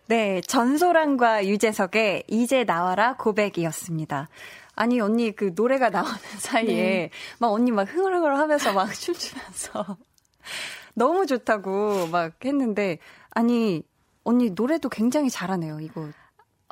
[0.08, 4.30] 네, 전소란과 유재석의 이제 나와라 고백이었습니다.
[4.78, 7.10] 아니 언니 그 노래가 나오는 사이에 네.
[7.40, 9.98] 막 언니 막 흥얼흥얼 하면서 막 춤추면서
[10.94, 13.00] 너무 좋다고 막 했는데
[13.32, 13.84] 아니
[14.24, 15.80] 언니 노래도 굉장히 잘하네요.
[15.80, 16.10] 이거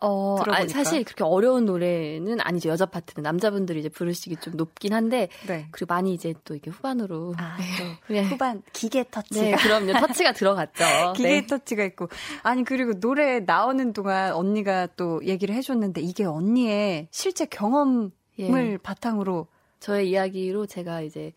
[0.05, 2.69] 어, 아, 사실 그렇게 어려운 노래는 아니죠.
[2.69, 5.67] 여자 파트는 남자분들이 이제 부르시기 좀 높긴 한데 네.
[5.71, 7.57] 그리고 많이 이제 또 이게 후반으로 아,
[8.09, 8.23] 네.
[8.23, 9.93] 후반 기계 터치가 네, 그럼요.
[9.93, 10.83] 터치가 들어갔죠.
[11.17, 11.45] 기계 네.
[11.45, 12.07] 터치가 있고
[12.43, 18.77] 아니 그리고 노래 나오는 동안 언니가 또 얘기를 해줬는데 이게 언니의 실제 경험을 예.
[18.81, 19.47] 바탕으로
[19.79, 21.33] 저의 이야기로 제가 이제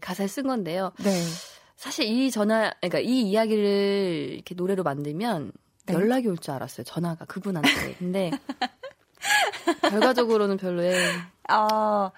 [0.00, 0.92] 가사를 쓴 건데요.
[0.98, 1.10] 네.
[1.76, 5.52] 사실 이 전화, 그러니까 이 이야기를 이렇게 노래로 만들면
[5.86, 5.94] 네.
[5.94, 6.84] 연락이 올 줄 알았어요.
[6.84, 7.94] 전화가 그분한테.
[7.98, 8.30] 근데
[9.90, 10.96] 결과적으로는 별로예요.
[11.48, 12.10] 아,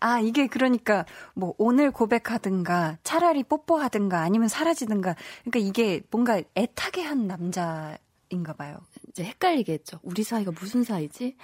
[0.00, 1.04] 아, 이게 그러니까,
[1.34, 5.14] 뭐, 오늘 고백하든가, 차라리 뽀뽀하든가, 아니면 사라지든가.
[5.44, 8.78] 그러니까 이게 뭔가 애타게 한 남자인가 봐요.
[9.08, 9.98] 이제 헷갈리게 했죠.
[10.02, 11.36] 우리 사이가 무슨 사이지?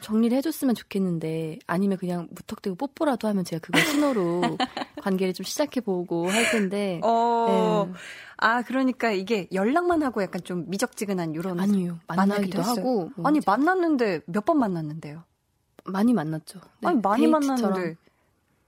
[0.00, 4.40] 정리를 해줬으면 좋겠는데 아니면 그냥 무턱대고 뽀뽀라도 하면 제가 그걸 신호로
[5.02, 7.00] 관계를 좀 시작해보고 할 텐데.
[7.04, 7.92] 어, 네.
[8.36, 14.20] 아 그러니까 이게 연락만 하고 약간 좀 미적지근한 이런 아니요 만나기도 하고 뭐 아니 만났는데
[14.26, 15.24] 몇 번 만났는데요?
[15.84, 16.60] 많이 만났죠.
[16.80, 17.40] 네, 아니 많이 데이트처럼.
[17.70, 17.96] 만났는데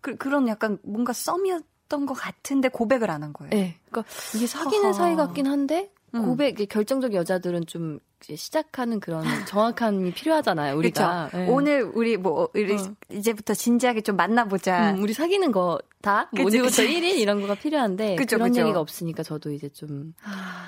[0.00, 3.50] 그, 그런 약간 뭔가 썸이었던 것 같은데 고백을 안 한 거예요.
[3.50, 4.92] 네, 그러니까 이게 사귀는 아하.
[4.92, 6.24] 사이 같긴 한데 음.
[6.24, 11.30] 고백 결정적 여자들은 좀 시작하는 그런 정확함이 필요하잖아요, 우리가.
[11.32, 11.48] 네.
[11.48, 12.94] 오늘 우리 뭐 우리 어.
[13.10, 14.92] 이제부터 진지하게 좀 만나보자.
[14.92, 16.28] 음, 우리 사귀는 거 다?
[16.34, 18.62] 뭐 오늘부터 1일 이런 거가 필요한데 그쵸, 그런 그쵸.
[18.62, 20.14] 얘기가 없으니까 저도 이제 좀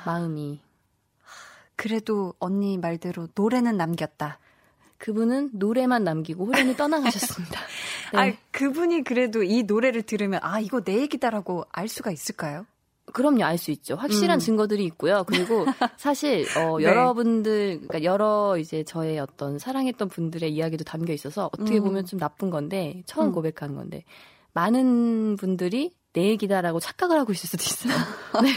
[0.07, 0.61] 마음이
[1.77, 4.39] 그래도 언니 말대로 노래는 남겼다.
[4.99, 7.61] 그분은 노래만 남기고 호련히 떠나가셨습니다.
[8.15, 8.19] 네.
[8.19, 12.67] 아, 그분이 그래도 이 노래를 들으면 아, 이거 내 얘기다라고 알 수가 있을까요?
[13.13, 13.97] 그럼요, 알 수 있죠.
[13.97, 14.41] 확실한 음.
[14.41, 15.25] 증거들이 있고요.
[15.27, 15.65] 그리고
[15.99, 16.85] 사실 어 네.
[16.85, 21.85] 여러분들 그러니까 여러 이제 저의 어떤 사랑했던 분들의 이야기도 담겨 있어서 어떻게 음.
[21.85, 23.33] 보면 좀 나쁜 건데 처음 음.
[23.33, 24.05] 고백한 건데
[24.55, 27.95] 많은 분들이 내 얘기다라고 착각을 하고 있을 수도 있어요.
[28.43, 28.51] 네.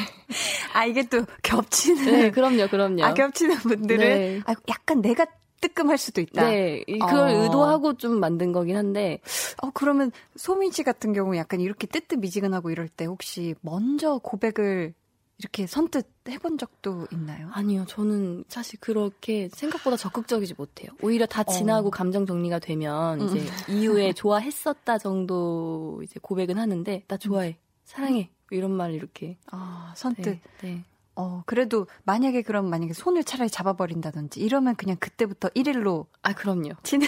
[0.73, 2.05] 아 이게 또 겹치는.
[2.05, 3.03] 네, 그럼요, 그럼요.
[3.03, 4.41] 아 겹치는 분들은 네.
[4.45, 5.25] 아, 약간 내가
[5.61, 6.49] 뜨끔할 수도 있다.
[6.49, 7.43] 네, 그걸 어.
[7.43, 9.19] 의도하고 좀 만든 거긴 한데.
[9.61, 14.93] 어 그러면 소민 씨 같은 경우 약간 이렇게 뜨뜻미지근하고 이럴 때 혹시 먼저 고백을
[15.37, 17.49] 이렇게 선뜻 해본 적도 있나요?
[17.51, 20.91] 아니요, 저는 사실 그렇게 생각보다 적극적이지 못해요.
[21.01, 21.91] 오히려 다 지나고 어.
[21.91, 23.45] 감정 정리가 되면 이제 음.
[23.69, 30.41] 이후에 좋아했었다 정도 이제 고백은 하는데 나 좋아해, 사랑해 이런 말 이렇게 아 선뜻 네,
[30.61, 30.83] 네.
[31.15, 36.07] 어, 그래도 만약에 그럼 만약에 손을 차라리 잡아버린다든지 이러면 그냥 그때부터 1일로.
[36.21, 36.71] 아, 그럼요.
[36.83, 37.01] 친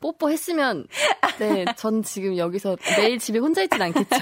[0.00, 0.86] 뽀뽀 했으면,
[1.38, 4.16] 네, 전 지금 여기서 매일 집에 혼자 있진 않겠죠.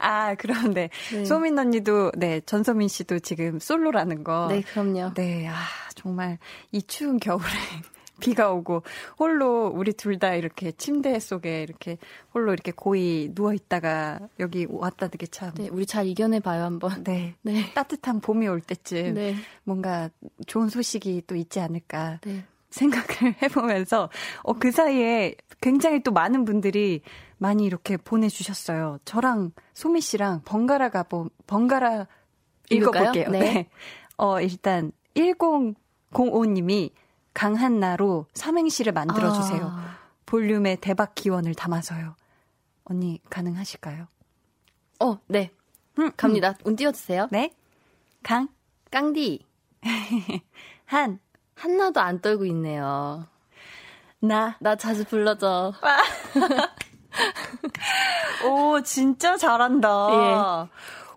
[0.00, 0.90] 아, 그런데.
[1.12, 1.24] 네.
[1.24, 4.48] 소민 언니도, 네, 전소민 씨도 지금 솔로라는 거.
[4.48, 5.14] 네, 그럼요.
[5.14, 5.54] 네, 아,
[5.94, 6.38] 정말
[6.72, 7.44] 이 추운 겨울에
[8.20, 8.82] 비가 오고
[9.18, 11.98] 홀로 우리 둘 다 이렇게 침대 속에 이렇게
[12.32, 15.52] 홀로 이렇게 고이 누워 있다가 여기 왔다는 게 참.
[15.54, 17.02] 네, 우리 잘 이겨내 봐요 한번.
[17.04, 17.72] 네, 네.
[17.74, 19.34] 따뜻한 봄이 올 때쯤 네.
[19.64, 20.08] 뭔가
[20.46, 22.20] 좋은 소식이 또 있지 않을까.
[22.22, 22.44] 네.
[22.70, 23.06] 생각을
[23.42, 24.10] 해보면서
[24.42, 27.02] 어, 그 사이에 굉장히 또 많은 분들이
[27.38, 28.98] 많이 이렇게 보내주셨어요.
[29.04, 32.06] 저랑 소미 씨랑 번갈아 가보 번갈아
[32.70, 33.30] 읽어볼게요.
[33.30, 33.38] 네.
[33.38, 33.68] 네.
[34.16, 36.90] 어 일단 1005님이
[37.34, 39.66] 강한나로 삼행시를 만들어주세요.
[39.66, 39.98] 아.
[40.26, 42.16] 볼륨의 대박 기원을 담아서요.
[42.84, 44.06] 언니, 가능하실까요?
[45.00, 45.50] 어, 네.
[45.98, 46.50] 음, 갑니다.
[46.50, 46.54] 음.
[46.64, 47.28] 운 띄워주세요.
[47.30, 47.52] 네.
[48.22, 48.48] 강.
[48.90, 49.44] 깡디.
[50.86, 51.18] 한.
[51.56, 53.26] 한나도 안 떨고 있네요.
[54.20, 54.56] 나.
[54.60, 55.72] 나 자주 불러줘.
[58.46, 59.88] 오, 진짜 잘한다.
[60.10, 60.34] 예.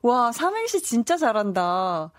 [0.02, 2.12] 와, 삼행시 진짜 잘한다.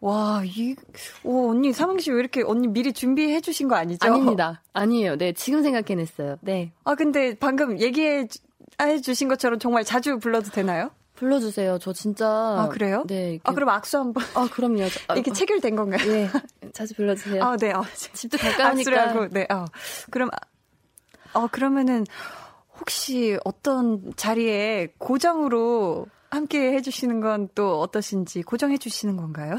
[0.00, 0.76] 와, 이,
[1.24, 4.06] 오, 언니, 삼행시 왜 이렇게, 언니 미리 준비해 주신 거 아니죠?
[4.06, 4.62] 아닙니다.
[4.72, 5.16] 아니에요.
[5.16, 6.36] 네, 지금 생각해냈어요.
[6.42, 6.72] 네.
[6.84, 8.28] 아, 근데 방금 얘기해
[9.02, 10.90] 주신 것처럼 정말 자주 불러도 되나요?
[11.14, 11.78] 불러주세요.
[11.78, 12.26] 저 진짜.
[12.28, 13.04] 아, 그래요?
[13.08, 13.30] 네.
[13.30, 13.40] 이렇게...
[13.44, 14.22] 아, 그럼 악수 한 번.
[14.34, 14.84] 아, 그럼요.
[15.08, 16.04] 아, 이렇게 체결된 건가요?
[16.06, 16.28] 네.
[16.74, 17.42] 자주 불러주세요.
[17.42, 17.72] 아, 네.
[17.72, 17.82] 어,
[18.12, 18.68] 집도 가까우니까.
[18.68, 19.46] 악수라고, 네.
[19.50, 19.64] 어.
[20.10, 20.28] 그럼,
[21.32, 22.04] 어, 그러면은,
[22.78, 26.06] 혹시 어떤 자리에 고정으로
[26.36, 29.58] 함께 해주시는 건 또 어떠신지 고정해 주시는 건가요?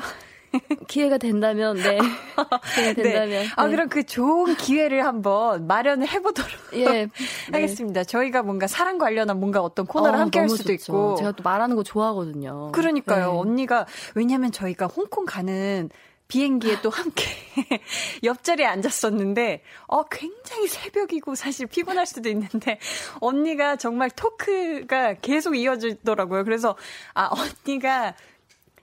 [0.87, 1.97] 기회가 된다면, 네.
[2.75, 3.03] 기회가 네.
[3.03, 3.29] 된다면.
[3.29, 3.47] 네.
[3.55, 7.07] 아, 그럼 그 좋은 기회를 한번 마련을 해보도록 예,
[7.51, 8.01] 하겠습니다.
[8.01, 8.05] 네.
[8.05, 10.73] 저희가 뭔가 사랑 관련한 뭔가 어떤 코너를 어, 함께 할 수도 좋죠.
[10.73, 11.15] 있고.
[11.17, 12.71] 제가 또 말하는 거 좋아하거든요.
[12.71, 13.31] 그러니까요.
[13.33, 13.37] 네.
[13.39, 13.85] 언니가,
[14.15, 15.89] 왜냐면 저희가 홍콩 가는
[16.27, 17.23] 비행기에 또 함께
[18.23, 22.79] 옆자리에 앉았었는데, 어, 굉장히 새벽이고 사실 피곤할 수도 있는데,
[23.19, 26.43] 언니가 정말 토크가 계속 이어지더라고요.
[26.43, 26.75] 그래서,
[27.13, 28.13] 아, 언니가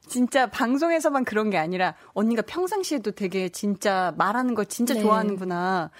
[0.06, 5.00] 진짜 방송에서만 그런 게 아니라 언니가 평상시에도 되게 진짜 말하는 거 진짜 네.
[5.00, 5.90] 좋아하는구나.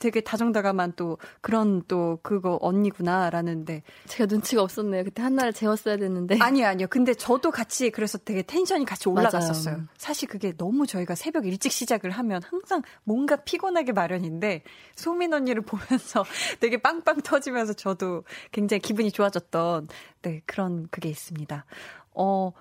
[0.00, 5.04] 되게 다정다감한 또 그런 또 그거 언니구나라는데 제가 눈치가 없었네요.
[5.04, 6.86] 그때 한나를 재웠어야 됐는데 아니요 아니요.
[6.88, 9.74] 근데 저도 같이 그래서 되게 텐션이 같이 올라갔었어요.
[9.74, 9.88] 맞아요.
[9.98, 14.64] 사실 그게 너무 저희가 새벽 일찍 시작을 하면 항상 뭔가 피곤하게 마련인데
[14.96, 16.24] 소민 언니를 보면서
[16.60, 19.88] 되게 빵빵 터지면서 저도 굉장히 기분이 좋아졌던
[20.22, 21.66] 네 그런 그게 있습니다.
[22.14, 22.52] 어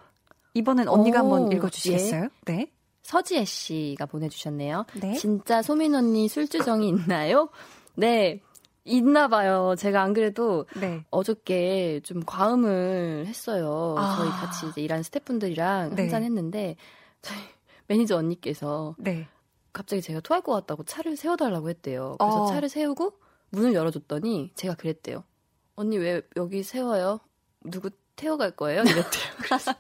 [0.54, 2.24] 이번엔 언니가 오, 한번 읽어주시겠어요?
[2.24, 2.30] 예.
[2.46, 2.72] 네.
[3.04, 4.86] 서지혜 씨가 보내주셨네요.
[5.02, 5.14] 네.
[5.14, 7.50] 진짜 소민 언니 술주정이 있나요?
[7.96, 8.42] 네.
[8.86, 9.76] 있나 봐요.
[9.78, 11.04] 제가 안 그래도 네.
[11.12, 13.96] 어저께 좀 과음을 했어요.
[13.98, 14.16] 아.
[14.18, 16.04] 저희 같이 이제 일하는 스태프분들이랑 네.
[16.04, 16.76] 한잔 했는데
[17.22, 17.38] 저희
[17.88, 19.28] 매니저 언니께서 네.
[19.74, 22.16] 갑자기 제가 토할 것 같다고 차를 세워달라고 했대요.
[22.20, 22.48] 그래서 어.
[22.48, 23.14] 차를 세우고
[23.52, 25.24] 문을 열어줬더니 제가 그랬대요.
[25.76, 27.20] 언니 왜 여기 세워요?
[27.64, 28.82] 누구 태워갈 거예요?
[28.82, 29.04] 이랬대요.
[29.42, 29.74] 그래서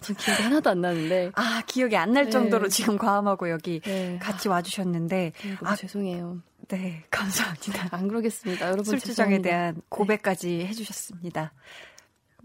[0.00, 1.32] 전 기억이 하나도 안 나는데.
[1.34, 2.30] 아, 기억이 안날 네.
[2.30, 4.18] 정도로 지금 과음하고 여기 네.
[4.20, 5.32] 같이 와주셨는데.
[5.36, 6.42] 네, 아, 죄송해요.
[6.68, 7.88] 네, 감사합니다.
[7.90, 8.66] 안 그러겠습니다.
[8.66, 8.84] 여러분.
[8.84, 9.80] 술주정에 대한 네.
[9.88, 11.52] 고백까지 해주셨습니다.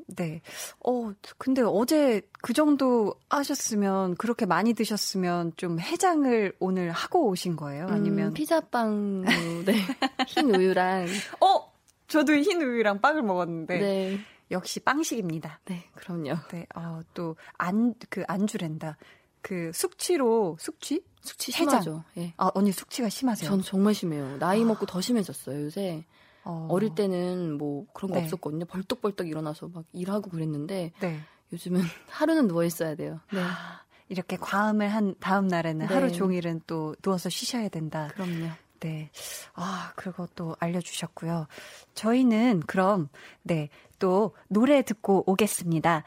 [0.08, 0.42] 네.
[0.86, 7.88] 어, 근데 어제 그 정도 하셨으면, 그렇게 많이 드셨으면 좀 해장을 오늘 하고 오신 거예요?
[7.90, 8.28] 아니면?
[8.28, 9.26] 음, 피자빵,
[9.66, 9.74] 네.
[10.28, 11.08] 흰 우유랑.
[11.42, 11.74] 어!
[12.08, 13.80] 저도 흰 우유랑 빵을 먹었는데.
[13.80, 14.20] 네.
[14.52, 15.60] 역시 빵식입니다.
[15.66, 16.36] 네, 그럼요.
[16.52, 18.98] 네, 어, 또, 안, 그, 안주랜다.
[19.42, 21.04] 그, 숙취로, 숙취?
[21.22, 22.04] 숙취 심하죠.
[22.18, 22.34] 예.
[22.38, 23.50] 아, 언니 숙취가 심하세요?
[23.50, 24.38] 전 정말 심해요.
[24.38, 24.66] 나이 아.
[24.66, 26.06] 먹고 더 심해졌어요, 요새.
[26.44, 26.68] 어.
[26.70, 28.24] 어릴 때는 뭐 그런 거 네.
[28.24, 28.66] 없었거든요.
[28.66, 31.20] 벌떡벌떡 일어나서 막 일하고 그랬는데 네.
[31.52, 33.20] 요즘은 하루는 누워 있어야 돼요.
[33.34, 33.42] 네.
[33.42, 35.94] 아, 이렇게 과음을 한 다음 날에는 네.
[35.94, 38.10] 하루 종일은 또 누워서 쉬셔야 된다.
[38.14, 38.50] 그럼요.
[38.80, 39.10] 네.
[39.56, 41.48] 아, 그것도 알려주셨고요.
[41.96, 43.10] 저희는 그럼,
[43.42, 43.70] 네,
[44.00, 46.04] 또 노래 듣고 오겠습니다.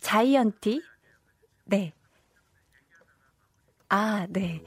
[0.00, 0.82] 자이언티?
[1.64, 1.92] 네.
[3.88, 4.62] 아, 네.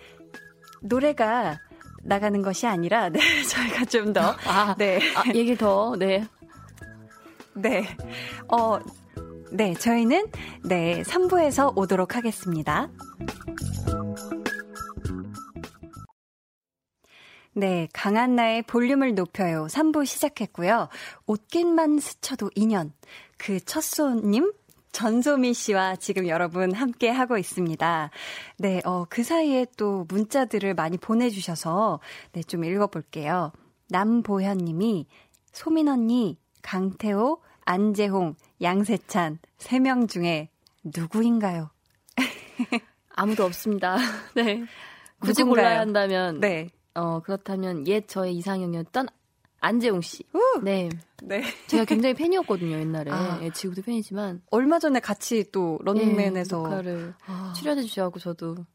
[0.82, 1.60] 노래가
[2.04, 5.00] 나가는 것이 아니라, 네, 저희가 좀 더, 아, 네.
[5.16, 6.28] 아, 얘기 더, 네.
[7.54, 7.88] 네.
[8.50, 8.80] 어,
[9.52, 10.28] 네, 저희는,
[10.64, 12.90] 네, 3부에서 오도록 하겠습니다.
[17.56, 19.68] 네, 강한 나의 볼륨을 높여요.
[19.70, 20.90] 3부 시작했고요.
[21.28, 22.94] 옷깃만 스쳐도 인연.
[23.38, 24.52] 그 첫 손님
[24.92, 28.10] 전소미 씨와 지금 여러분 함께 하고 있습니다.
[28.60, 32.00] 네, 어, 그 사이에 또 문자들을 많이 보내주셔서,
[32.32, 33.52] 네, 좀 읽어볼게요.
[33.90, 35.08] 남보현 님이,
[35.52, 40.50] 소민 언니, 강태호, 안재홍, 양세찬, 세 명 중에
[40.84, 41.70] 누구인가요?
[43.16, 43.98] 아무도 없습니다.
[44.36, 44.64] 네.
[45.20, 45.66] 굳이 누군가요?
[45.66, 46.70] 골라야 한다면, 네.
[46.96, 49.08] 어, 그렇다면 옛 저의 이상형이었던
[49.60, 50.24] 안재홍 씨.
[50.34, 50.62] 우!
[50.62, 50.90] 네.
[51.24, 51.42] 네.
[51.68, 53.12] 제가 굉장히 팬이었거든요, 옛날에.
[53.12, 53.40] 아.
[53.42, 54.42] 예, 지금도 팬이지만.
[54.52, 56.78] 얼마 전에 같이 또 런닝맨에서.
[56.78, 57.54] 예, 를 아.
[57.56, 58.66] 출연해 주셔가지고 저도.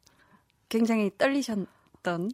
[0.67, 2.31] 굉장히 떨리셨던.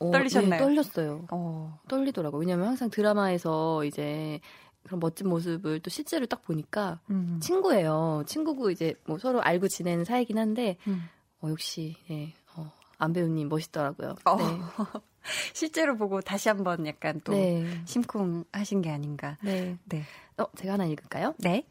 [0.00, 0.60] 어, 떨리셨나요?
[0.60, 1.26] 네, 떨렸어요.
[1.30, 1.78] 어.
[1.88, 2.40] 떨리더라고요.
[2.40, 4.40] 왜냐면 항상 드라마에서 이제
[4.82, 7.38] 그런 멋진 모습을 또 실제로 딱 보니까 음.
[7.40, 8.24] 친구예요.
[8.26, 11.04] 친구고 이제 뭐 서로 알고 지내는 사이긴 한데, 음.
[11.42, 12.28] 어, 역시, 예, 어,
[13.00, 14.14] 안 배우님 멋있더라고요.
[14.24, 14.36] 어.
[14.36, 14.44] 네.
[15.52, 17.66] 실제로 보고 다시 한번 약간 또 네.
[17.86, 19.36] 심쿵하신 게 아닌가.
[19.42, 19.76] 네.
[19.84, 20.04] 네.
[20.38, 21.34] 어, 제가 하나 읽을까요?
[21.38, 21.66] 네.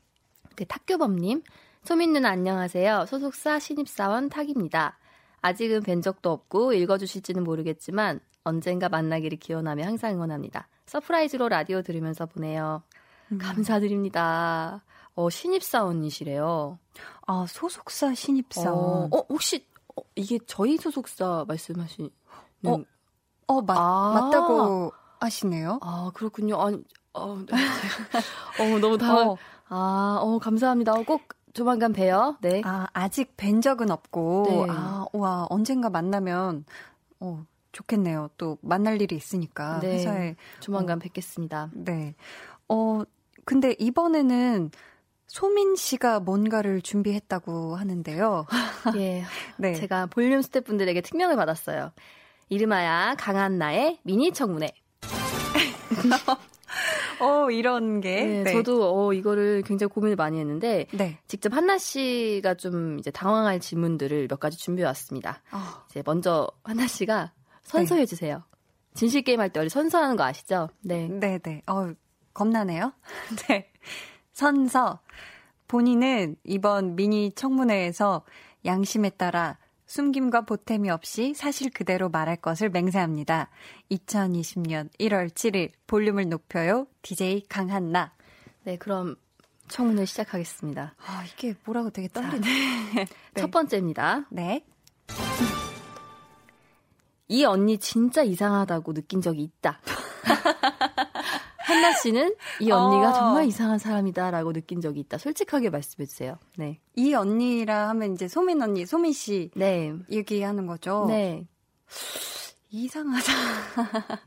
[0.56, 1.44] 그 탁교범님,
[1.84, 3.06] 소민 누나 안녕하세요.
[3.08, 4.98] 소속사 신입사원 탁입니다.
[5.42, 10.68] 아직은 뵌 적도 없고 읽어주실지는 모르겠지만 언젠가 만나기를 기원하며 항상 응원합니다.
[10.86, 12.84] surprise로 라디오 들으면서 보내요.
[13.32, 13.38] 음.
[13.38, 14.84] 감사드립니다.
[15.16, 16.80] 어, 신입사원이시래요.
[17.28, 19.10] 아, 소속사 신입사원.
[19.12, 19.66] 어, 어 혹시
[20.00, 22.10] 어, 이게 저희 소속사 말씀하시는
[22.66, 22.78] 어,
[23.48, 25.80] 어, 맞, 아~ 맞다고 하시네요.
[25.82, 26.62] 아, 그렇군요.
[26.62, 26.84] 아니,
[27.14, 27.48] 어, 네.
[28.60, 29.30] 어 너무 당황.
[29.30, 29.38] 어.
[29.68, 30.94] 아, 어, 감사합니다.
[30.94, 31.22] 어, 꼭
[31.54, 32.38] 조만간 봬요.
[32.42, 32.62] 네.
[32.66, 34.46] 아, 아직 뵌 적은 없고.
[34.48, 34.66] 네.
[34.70, 36.66] 아, 와, 언젠가 만나면,
[37.20, 38.30] 어, 좋겠네요.
[38.38, 39.80] 또 만날 일이 있으니까.
[39.80, 39.96] 네.
[39.96, 40.36] 회사에.
[40.60, 41.70] 조만간 어, 뵙겠습니다.
[41.74, 42.16] 네.
[42.68, 43.04] 어,
[43.46, 44.72] 근데 이번에는
[45.30, 48.46] 소민 씨가 뭔가를 준비했다고 하는데요.
[48.98, 49.24] 예.
[49.58, 49.76] 네.
[49.76, 51.92] 제가 볼륨 스태프분들에게 특명을 받았어요.
[52.50, 54.72] 이름하야 강한 나의 미니 청문회.
[57.22, 58.26] 어, 이런 게.
[58.26, 58.54] 네, 네.
[58.54, 61.20] 저도 어, 이거를 굉장히 고민을 많이 했는데, 네.
[61.28, 65.42] 직접 한나 씨가 좀 이제 당황할 질문들을 몇 가지 준비해 왔습니다.
[65.52, 65.60] 어.
[65.90, 68.06] 이제 먼저 한나 씨가 선서해 네.
[68.06, 68.44] 주세요.
[68.96, 70.70] 진실 게임 할 때 원래 선서하는 거 아시죠?
[70.82, 71.08] 네.
[71.08, 71.62] 네, 네.
[71.68, 71.92] 어,
[72.34, 72.94] 겁나네요.
[73.48, 73.70] 네.
[74.40, 75.02] 선서.
[75.68, 78.24] 본인은 이번 미니 청문회에서
[78.64, 83.50] 양심에 따라 숨김과 보탬이 없이 사실 그대로 말할 것을 맹세합니다.
[83.92, 86.88] 2020년 1월 7일 볼륨을 높여요.
[87.02, 88.14] DJ 강한나.
[88.64, 89.18] 네, 그럼
[89.68, 90.96] 청문회 시작하겠습니다.
[91.06, 92.40] 아, 이게 뭐라고 되게 떨리네.
[92.40, 93.06] 네.
[93.36, 94.26] 첫 번째입니다.
[94.30, 94.66] 네.
[97.28, 99.82] 이 언니 진짜 이상하다고 느낀 적이 있다.
[101.70, 103.14] 한나 씨는 이 언니가 어.
[103.14, 105.18] 정말 이상한 사람이다라고 느낀 적이 있다.
[105.20, 106.38] 솔직하게 말씀해 주세요.
[106.58, 106.80] 네.
[106.96, 109.94] 이 언니라 하면 이제 소민 언니, 소민 씨 네.
[110.10, 111.06] 얘기하는 거죠.
[111.08, 111.48] 네.
[112.72, 113.32] 이상하다.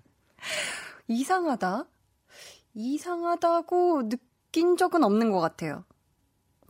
[1.08, 1.84] 이상하다.
[2.74, 5.84] 이상하다고 느낀 적은 없는 것 같아요.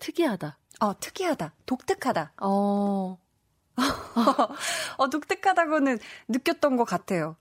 [0.01, 0.59] 특이하다.
[0.81, 1.55] 어, 특이하다.
[1.67, 2.33] 독특하다.
[2.43, 3.19] 어.
[4.97, 5.99] 어, 독특하다고는
[6.29, 7.37] 느꼈던 것 같아요.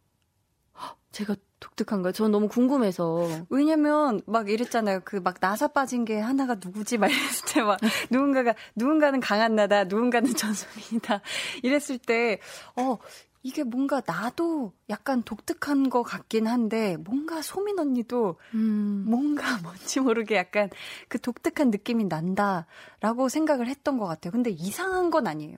[1.11, 2.13] 제가 독특한가요?
[2.13, 3.27] 저는 너무 궁금해서.
[3.49, 5.01] 왜냐면 막 이랬잖아요.
[5.03, 6.97] 그 막 나사 빠진 게 하나가 누구지?
[6.97, 11.21] 막 이랬을 때 막 누군가가 누군가는 강한 나다, 누군가는 전소민이다.
[11.63, 12.39] 이랬을 때
[12.77, 12.97] 어,
[13.43, 19.03] 이게 뭔가 나도 약간 독특한 것 같긴 한데 뭔가 소민 언니도 음.
[19.07, 20.69] 뭔가 뭔지 모르게 약간
[21.09, 24.31] 그 독특한 느낌이 난다라고 생각을 했던 것 같아요.
[24.31, 25.57] 근데 이상한 건 아니에요.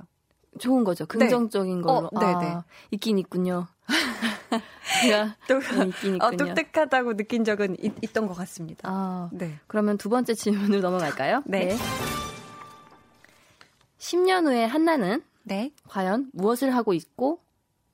[0.59, 1.05] 좋은 거죠.
[1.05, 1.19] 네.
[1.19, 1.81] 긍정적인 네.
[1.81, 2.09] 걸로.
[2.11, 2.45] 어, 네네.
[2.45, 3.67] 아, 있긴 있군요.
[5.01, 6.51] 제가 또, 네, 있긴 어, 있군요.
[6.51, 8.89] 어, 독특하다고 느낀 적은 있, 던것 같습니다.
[8.89, 9.59] 아, 네.
[9.67, 11.43] 그러면 두 번째 질문으로 넘어갈까요?
[11.45, 11.65] 네.
[11.65, 11.77] 네.
[13.97, 15.71] 10년 후에 한나는 네.
[15.87, 17.39] 과연 무엇을 하고 있고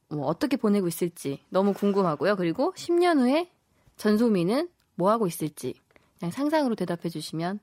[0.09, 2.35] 뭐 어떻게 보내고 있을지 너무 궁금하고요.
[2.35, 3.49] 그리고 10년 후에
[3.97, 5.75] 전소미는 뭐 하고 있을지
[6.17, 7.59] 그냥 상상으로 대답해 주시면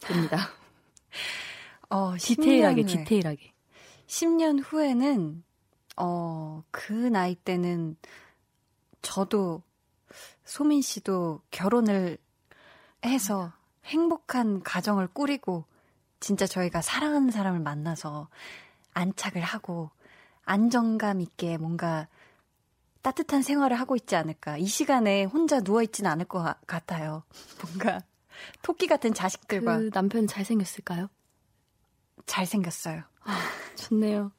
[0.00, 0.38] 됩니다.
[1.88, 3.52] 어, 디테일하게, 디테일하게.
[4.06, 5.42] 10년 후에는
[5.96, 7.96] 어, 그 나이 때는
[9.02, 9.62] 저도
[10.44, 12.18] 소민 씨도 결혼을
[13.04, 13.52] 해서
[13.84, 15.64] 행복한 가정을 꾸리고
[16.20, 18.28] 진짜 저희가 사랑하는 사람을 만나서
[18.94, 19.90] 안착을 하고
[20.44, 22.08] 안정감 있게 뭔가
[23.02, 24.56] 따뜻한 생활을 하고 있지 않을까.
[24.58, 27.24] 이 시간에 혼자 누워있지는 않을 것 같아요.
[27.62, 28.00] 뭔가
[28.62, 29.78] 토끼 같은 자식들과.
[29.78, 31.08] 그 남편 잘생겼을까요?
[32.26, 33.02] 잘생겼어요.
[33.24, 33.38] 아,
[33.76, 34.32] 좋네요.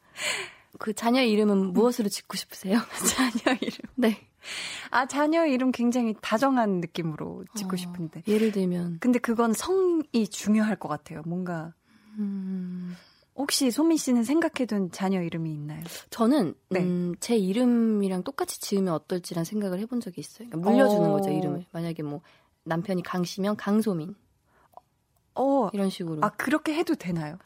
[0.79, 2.79] 그 자녀 이름은 무엇으로 짓고 싶으세요?
[3.15, 3.79] 자녀 이름.
[3.95, 4.27] 네.
[4.89, 8.23] 아, 자녀 이름 굉장히 다정한 느낌으로 짓고 어, 싶은데.
[8.27, 8.97] 예를 들면.
[8.99, 11.21] 근데 그건 성이 중요할 것 같아요.
[11.25, 11.73] 뭔가.
[12.17, 12.95] 음...
[13.36, 15.84] 혹시 소민 씨는 생각해둔 자녀 이름이 있나요?
[16.11, 16.81] 저는 네.
[16.81, 20.49] 음, 제 이름이랑 똑같이 지으면 어떨지란 생각을 해본 적이 있어요.
[20.49, 21.13] 그러니까 물려주는 어...
[21.13, 21.65] 거죠 이름을.
[21.71, 22.21] 만약에 뭐
[22.65, 24.15] 남편이 강씨면 강소민.
[25.36, 26.23] 어, 이런 식으로.
[26.23, 27.39] 아, 그렇게 해도 되나요?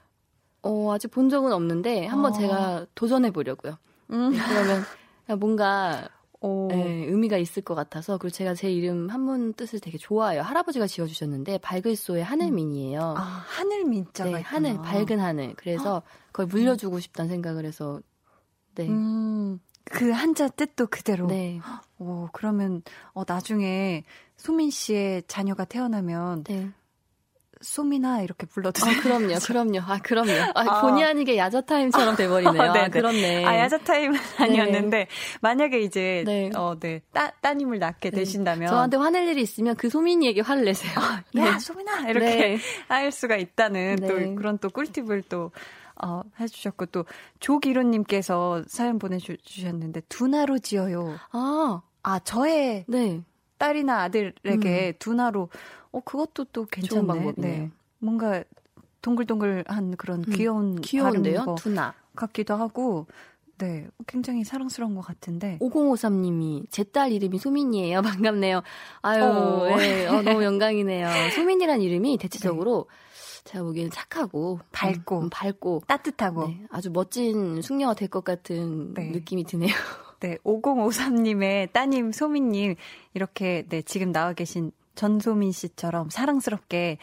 [0.64, 2.36] 어, 아직 본 적은 없는데 한번 어.
[2.36, 3.78] 제가 도전해 보려고요.
[4.12, 4.32] 음.
[4.32, 6.10] 네, 그러면 뭔가
[6.70, 10.41] 네, 의미가 있을 것 같아서 그리고 제가 제 이름 한문 뜻을 되게 좋아해요.
[10.43, 13.16] 할아버지가 지어주셨는데 밝을소의 하늘민이에요.
[13.18, 15.55] 아 하늘민자가 네, 하늘 밝은 하늘.
[15.55, 17.99] 그래서 그걸 물려주고 싶다는 생각을 해서
[18.76, 18.88] 네.
[18.88, 21.28] 음, 그 한자 뜻도 그대로.
[21.28, 21.60] 네.
[21.97, 22.84] 오 그러면
[23.14, 24.03] 어 나중에
[24.36, 26.70] 소민 씨의 자녀가 태어나면 네.
[27.62, 28.86] 소미나 이렇게 불러도?
[28.86, 29.80] 아, 그럼요, 그럼요.
[29.80, 30.32] 아, 그럼요.
[30.55, 30.82] 아, 아.
[30.82, 32.62] 본의 아니게 야자타임처럼 돼버리네요.
[32.62, 33.45] 아, 아, 그렇네.
[33.45, 35.08] 아, 야자타임은 아니었는데, 네.
[35.41, 36.49] 만약에 이제, 네.
[36.55, 37.01] 어, 네.
[37.14, 38.18] 따, 따님을 낳게 네.
[38.18, 38.70] 되신다면.
[38.70, 40.93] 저한테 화낼 일이 있으면 그 소민이에게 화를 내세요.
[40.97, 41.60] 아, 야, 네.
[41.60, 42.10] 소민아!
[42.10, 42.58] 이렇게 네.
[42.88, 44.36] 할 수가 있다는 또 네.
[44.36, 45.51] 그런 또 꿀팁을 또,
[46.03, 47.05] 어, 해주셨고, 또,
[47.39, 51.18] 조기로님께서 사연 보내주셨는데, 두나로 지어요.
[51.32, 51.82] 아.
[52.03, 52.86] 아, 저의.
[52.88, 53.22] 네.
[53.58, 54.93] 딸이나 아들에게 음.
[54.99, 55.49] 두나로
[55.91, 57.63] 어 그것도 또 괜찮은 방법이네요.
[57.65, 57.71] 네.
[57.99, 58.43] 뭔가
[59.01, 60.33] 동글동글한 그런 음.
[60.33, 61.55] 귀여운 귀여운데요.
[61.57, 63.07] 두나 같기도 하고
[63.59, 65.57] 네, 굉장히 사랑스러운 것 같은데.
[65.61, 68.01] 5053님이 제 딸 이름이 소민이에요.
[68.03, 68.61] 반갑네요.
[69.01, 69.75] 아유, 어.
[69.77, 71.07] 네, 어, 너무 영광이네요.
[71.35, 73.07] 소민이란 이름이 대체적으로 네.
[73.45, 79.09] 제가 보기에는 착하고 밝고 음, 밝고 따뜻하고 네, 아주 멋진 숙녀가 될 것 같은 네.
[79.09, 79.73] 느낌이 드네요.
[80.19, 82.75] 네, 5053님의 따님 소민님
[83.13, 86.98] 이렇게 네 지금 나와 계신 전소민 씨처럼 사랑스럽게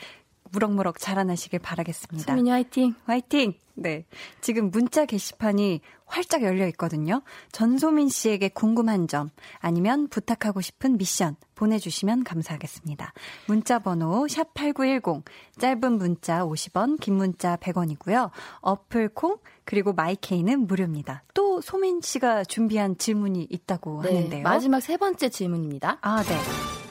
[0.50, 2.26] 무럭무럭 자라나시길 바라겠습니다.
[2.26, 2.94] 소민이 화이팅!
[3.06, 3.54] 화이팅!
[3.76, 4.04] 네.
[4.40, 7.22] 지금 문자 게시판이 활짝 열려 있거든요.
[7.50, 13.12] 전소민 씨에게 궁금한 점 아니면 부탁하고 싶은 미션 보내주시면 감사하겠습니다.
[13.46, 15.22] 문자 번호 샵8910
[15.58, 18.30] 짧은 문자 50원 긴 문자 100원이고요.
[18.60, 21.24] 어플 콩 그리고 마이케이는 무료입니다.
[21.34, 24.42] 또 소민 씨가 준비한 질문이 있다고 네, 하는데요.
[24.42, 25.98] 마지막 세 번째 질문입니다.
[26.00, 26.83] 아, 네.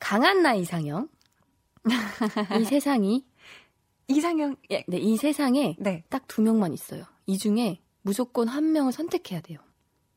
[0.00, 1.08] 강한 나 이상형.
[2.60, 3.24] 이 세상이
[4.08, 6.04] 이상형 예, 네, 이 세상에 네.
[6.08, 7.04] 딱 두 명만 있어요.
[7.26, 9.58] 이 중에 무조건 한 명을 선택해야 돼요.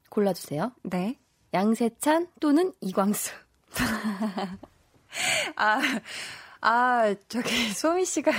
[0.10, 0.72] 골라 주세요.
[0.84, 1.18] 네.
[1.54, 3.32] 양세찬 또는 이광수.
[5.56, 5.82] 아,
[6.62, 8.32] 아, 저기, 소미 씨가.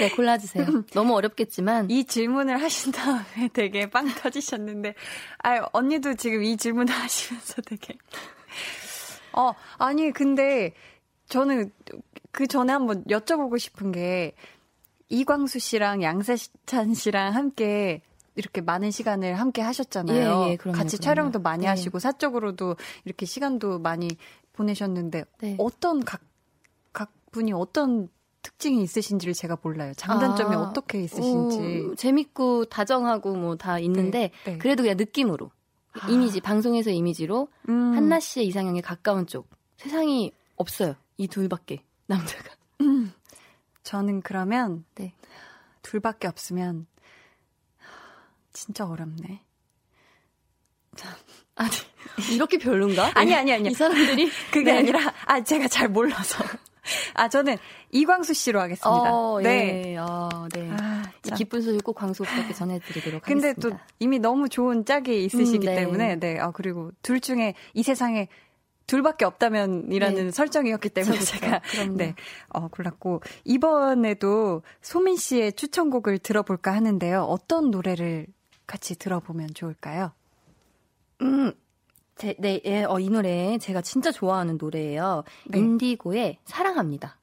[0.00, 0.66] 네, 골라주세요.
[0.92, 1.90] 너무 어렵겠지만.
[1.90, 4.94] 이 질문을 하신 다음에 되게 빵 터지셨는데,
[5.42, 7.96] 아, 언니도 지금 이 질문을 하시면서 되게.
[9.38, 10.72] 어, 아니, 근데
[11.28, 11.70] 저는
[12.32, 14.34] 그 전에 한번 여쭤보고 싶은 게
[15.08, 18.02] 이광수 씨랑 양세찬 씨랑 함께
[18.34, 20.44] 이렇게 많은 시간을 함께 하셨잖아요.
[20.46, 21.04] 예, 예, 그럼요, 같이 그럼요.
[21.04, 21.68] 촬영도 많이 네.
[21.68, 24.08] 하시고 사적으로도 이렇게 시간도 많이
[24.52, 25.56] 보내셨는데 네.
[25.58, 26.20] 어떤 각,
[26.92, 28.08] 각 분이 어떤
[28.42, 29.92] 특징이 있으신지를 제가 몰라요.
[29.96, 31.88] 장단점이 아, 어떻게 있으신지.
[31.90, 34.58] 어, 재밌고 다정하고 뭐 다 있는데 네, 네.
[34.58, 35.50] 그래도 그냥 느낌으로
[36.00, 36.08] 아.
[36.08, 37.94] 이미지 방송에서 이미지로 음.
[37.94, 40.94] 한나 씨의 이상형에 가까운 쪽 세상이 없어요.
[41.16, 42.50] 이 둘밖에 남자가.
[42.80, 43.12] 음.
[43.82, 45.14] 저는 그러면 네.
[45.82, 46.86] 둘밖에 없으면
[48.52, 49.42] 진짜 어렵네.
[51.54, 51.70] 아니
[52.32, 53.12] 이렇게 별론가?
[53.14, 54.78] 아니 아니 아니 이 사람들이 그게 네.
[54.78, 56.44] 아니라 아 제가 잘 몰라서
[57.18, 57.56] 아 저는
[57.90, 59.12] 이광수 씨로 하겠습니다.
[59.12, 59.92] 어, 네.
[59.92, 59.96] 예.
[59.98, 60.70] 아, 네.
[60.70, 63.60] 아, 이 기쁜 소식 꼭 광수 오빠께 전해드리도록 근데 하겠습니다.
[63.60, 65.76] 근데 또 이미 너무 좋은 짝이 있으시기 음, 네.
[65.76, 66.38] 때문에 네.
[66.38, 68.28] 아 그리고 둘 중에 이 세상에
[68.86, 70.30] 둘밖에 없다면이라는 네.
[70.30, 71.38] 설정이었기 때문에 그렇죠.
[71.38, 71.60] 제가
[71.92, 72.14] 네,
[72.48, 77.22] 어, 골랐고 이번에도 소민 씨의 추천곡을 들어볼까 하는데요.
[77.22, 78.26] 어떤 노래를
[78.66, 80.12] 같이 들어보면 좋을까요?
[81.20, 81.52] 음,
[82.18, 85.22] 제, 네, 예, 어, 이 노래 제가 진짜 좋아하는 노래예요.
[85.46, 85.58] 네.
[85.58, 87.16] 인디고의 사랑합니다.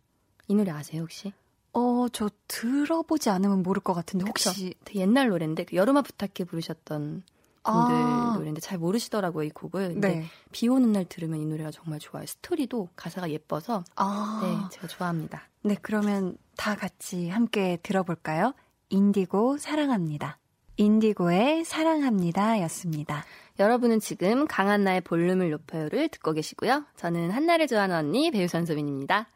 [0.48, 1.34] 이 노래 아세요 혹시?
[1.74, 7.24] 어, 저 들어보지 않으면 모를 것 같은데 혹시 되게 옛날 노래인데 그 여름아 부탁해 부르셨던
[7.64, 8.34] 분들 아.
[8.36, 9.96] 노래인데 잘 모르시더라고요 이 곡을.
[9.96, 10.26] 근데 네.
[10.52, 12.26] 비 오는 날 들으면 이 노래가 정말 좋아요.
[12.26, 14.40] 스토리도 가사가 예뻐서 아.
[14.44, 15.44] 네 제가 좋아합니다.
[15.64, 18.54] 네 그러면 다 같이 함께 들어볼까요?
[18.90, 20.38] 인디고 사랑합니다.
[20.78, 23.24] 인디고의 사랑합니다 였습니다.
[23.60, 26.86] 여러분은 지금 강한나의 볼륨을 높여요를 듣고 계시고요.
[26.98, 29.28] 저는 한나를 좋아하는 언니 배우 전소민입니다.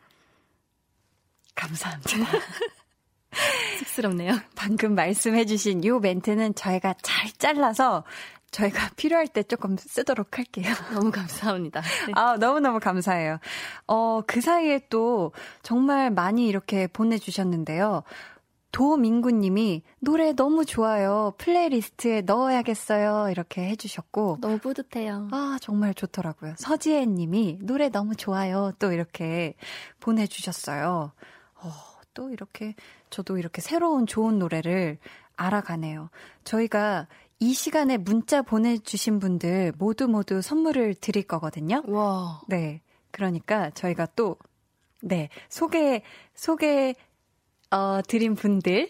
[1.56, 2.10] 감사합니다.
[3.80, 4.34] 쑥스럽네요.
[4.56, 8.04] 방금 말씀해주신 요 멘트는 저희가 잘 잘라서
[8.52, 10.66] 저희가 필요할 때 조금 쓰도록 할게요.
[10.94, 11.82] 너무 감사합니다.
[11.82, 12.14] 네.
[12.18, 13.38] 아, 너무너무 감사해요.
[13.88, 15.32] 어, 그 사이에 또
[15.62, 18.04] 정말 많이 이렇게 보내주셨는데요.
[18.72, 21.34] 도민구 님이 노래 너무 좋아요.
[21.38, 23.30] playlist에 넣어야겠어요.
[23.32, 24.38] 이렇게 해주셨고.
[24.42, 25.30] 너무 뿌듯해요.
[25.32, 26.54] 아, 정말 좋더라고요.
[26.58, 28.72] 서지혜 님이 노래 너무 좋아요.
[28.80, 29.56] 또 이렇게
[30.00, 31.12] 보내주셨어요.
[31.56, 31.72] 어,
[32.14, 32.76] 또 이렇게
[33.10, 34.98] 저도 이렇게 새로운 좋은 노래를
[35.36, 36.10] 알아가네요.
[36.44, 37.08] 저희가
[37.40, 41.84] 이 시간에 문자 보내주신 분들 모두 모두 선물을 드릴 거거든요.
[41.88, 42.42] 와.
[42.48, 42.82] 네.
[43.12, 44.38] 그러니까 저희가 또
[45.02, 46.04] 네, 소개,
[46.34, 46.94] 소개,
[47.72, 48.90] 어, 드린 분들,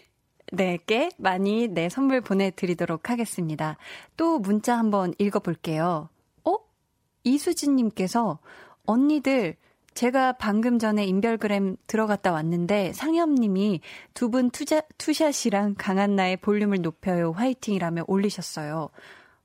[0.52, 3.76] 네께 많이 네, 선물 보내드리도록 하겠습니다.
[4.16, 6.08] 또 문자 한번 읽어볼게요.
[6.44, 6.56] 어?
[7.24, 8.38] 이수진님께서
[8.86, 9.56] 언니들
[9.94, 13.80] 제가 방금 전에 인별그램 들어갔다 왔는데 상엽님이
[14.14, 18.88] 두 분 투자 투샷이랑 강한나의 볼륨을 높여요 화이팅이라며 올리셨어요.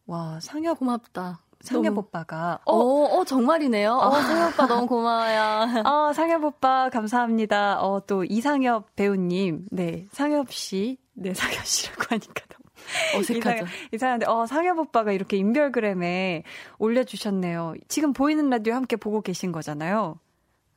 [0.08, 1.42] 와 상엽 고맙다.
[1.62, 3.92] 상엽 오빠가 어, 어, 어 정말이네요.
[3.92, 4.22] 어, 아.
[4.22, 5.82] 상엽 오빠 너무 고마워요.
[5.88, 7.82] 어, 상엽 오빠 감사합니다.
[7.82, 12.66] 어, 또 이상엽 배우님, 네, 상엽 씨, 네, 상엽 씨라고 하니까 너무
[13.20, 13.66] 어색하죠.
[13.94, 16.44] 이상, 한 데 어, 상엽 오빠가 이렇게 인별그램에
[16.78, 17.74] 올려주셨네요.
[17.88, 20.20] 지금 보이는 라디오 함께 보고 계신 거잖아요.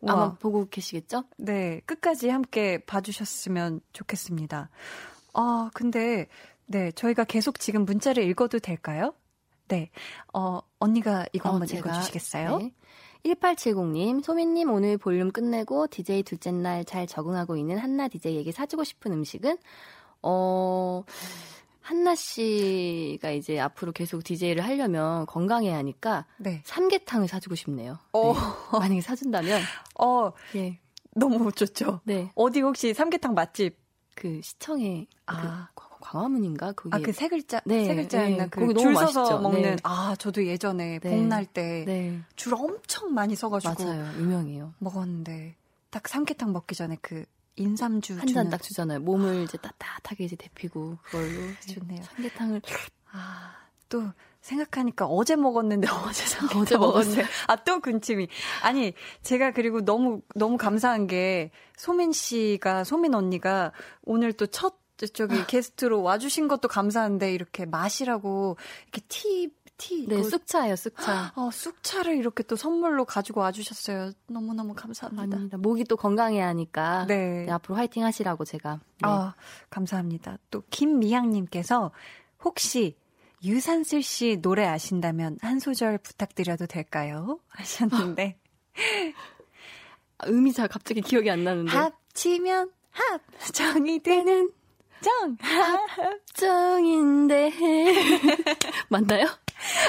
[0.01, 0.13] 와.
[0.13, 1.25] 아마 보고 계시겠죠?
[1.39, 4.71] 네, 끝까지 함께 봐주셨으면 좋겠습니다.
[5.35, 6.29] 아, 근데,
[6.67, 9.13] 네, 저희가 계속 지금 문자를 읽어도 될까요?
[9.67, 9.91] 네,
[10.33, 12.59] 어, 언니가 이거 어, 한번 제가, 읽어주시겠어요?
[12.59, 12.73] 네.
[13.25, 19.13] 1870님, 소민님 오늘 볼륨 끝내고 DJ 둘째 날 잘 적응하고 있는 한나 DJ에게 사주고 싶은
[19.13, 19.59] 음식은,
[20.23, 21.03] 어,
[21.81, 26.63] 한나 씨가 이제 앞으로 계속 DJ를 하려면 건강해야 하니까 네.
[26.65, 27.99] 삼계탕을 사주고 싶네요.
[28.13, 28.35] 어.
[28.35, 28.39] 네.
[28.79, 29.61] 만약에 사준다면
[29.99, 30.79] 어, 예.
[31.15, 32.01] 너무 좋죠.
[32.05, 32.31] 네.
[32.35, 33.79] 어디 혹시 삼계탕 맛집
[34.15, 38.51] 그 시청에 아 그 광화문인가 거기 아그 세 글자 네, 세 글자였나 네.
[38.51, 39.39] 그 줄 서서 맛있죠.
[39.41, 39.77] 먹는 네.
[39.83, 41.11] 아 저도 예전에 네.
[41.11, 42.23] 봄날 때줄 네.
[42.53, 45.57] 엄청 많이 서가지고 맞아요 유명해요 먹었는데
[45.91, 47.25] 딱 삼계탕 먹기 전에 그
[47.57, 49.01] 인삼주 한 잔 딱 주잖아요.
[49.01, 51.27] 몸을 이제 따뜻하게 이제 데피고 그걸로
[51.75, 52.03] 좋네요.
[52.05, 52.63] 삼계탕을
[53.11, 53.55] 아,
[53.89, 54.05] 또
[54.43, 57.25] 생각하니까 어제 먹었는데 어제 삼계탕 어제 먹었어요.
[57.49, 58.29] 아, 또 군침이.
[58.63, 63.73] 아니, 제가 그리고 너무 너무 감사한 게 소민 씨가 소민 언니가
[64.05, 64.77] 오늘 또첫
[65.07, 70.07] 저기 게스트로 와주신 것도 감사한데 이렇게 마시라고 이렇게 티 티.
[70.09, 71.33] 네, 쑥차예요, 쑥차.
[71.37, 74.11] 어, 쑥차를 이렇게 또 선물로 가지고 와주셨어요.
[74.27, 75.23] 너무너무 감사합니다.
[75.23, 75.57] 아닙니다.
[75.57, 77.07] 목이 또 건강해야 하니까.
[77.07, 77.45] 네.
[77.47, 78.75] 네 앞으로 화이팅 하시라고 제가.
[78.75, 78.81] 네.
[79.03, 79.35] 아,
[79.71, 80.39] 감사합니다.
[80.51, 81.93] 또 김미향님께서
[82.45, 82.97] 혹시
[83.45, 87.39] 유산슬 씨 노래 아신다면 한 소절 부탁드려도 될까요?
[87.49, 88.37] 하셨는데.
[90.27, 91.71] 음이 잘 갑자기 기억이 안 나는데.
[91.71, 93.21] 합치면 합!
[93.53, 94.51] 정이 되는
[95.01, 95.37] 정!
[96.37, 97.53] 합정인데.
[98.89, 99.27] 맞나요?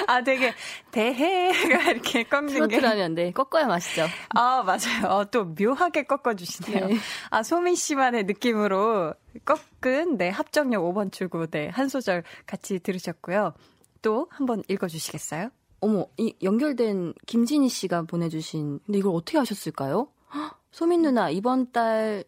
[0.08, 0.54] 아, 되게
[0.92, 2.78] 대해가 이렇게 꺾는 게.
[2.78, 4.08] 트로트라면 네, 꺾어야 맛있죠.
[4.30, 5.08] 아, 맞아요.
[5.08, 6.88] 어, 또 묘하게 꺾어주시네요.
[6.88, 6.96] 네.
[7.30, 9.14] 아, 소민 씨만의 느낌으로
[9.46, 13.54] 꺾은 네, 합정역 5번 출구 네, 한 소절 같이 들으셨고요.
[14.02, 15.50] 또 한번 읽어주시겠어요?
[15.82, 20.08] 어머, 이 연결된 김진희 씨가 보내주신, 근데 이걸 어떻게 하셨을까요?
[20.72, 22.24] 소민 누나, 이번 달,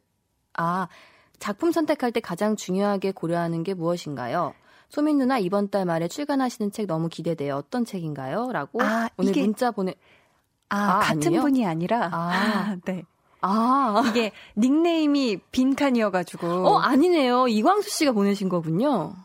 [0.53, 0.87] 아,
[1.41, 4.53] 작품 선택할 때 가장 중요하게 고려하는 게 무엇인가요?
[4.89, 7.55] 소민 누나 이번 달 말에 출간하시는 책 너무 기대돼요.
[7.55, 8.51] 어떤 책인가요?
[8.51, 9.41] 라고 아, 오늘 이게...
[9.41, 9.95] 문자 보내
[10.69, 11.41] 아, 아 같은 아니에요?
[11.41, 13.03] 분이 아니라 아, 아 네.
[13.41, 19.15] 아 이게 닉네임이 빈칸이어가지고 어 아니네요 이광수 씨가 보내신 거군요.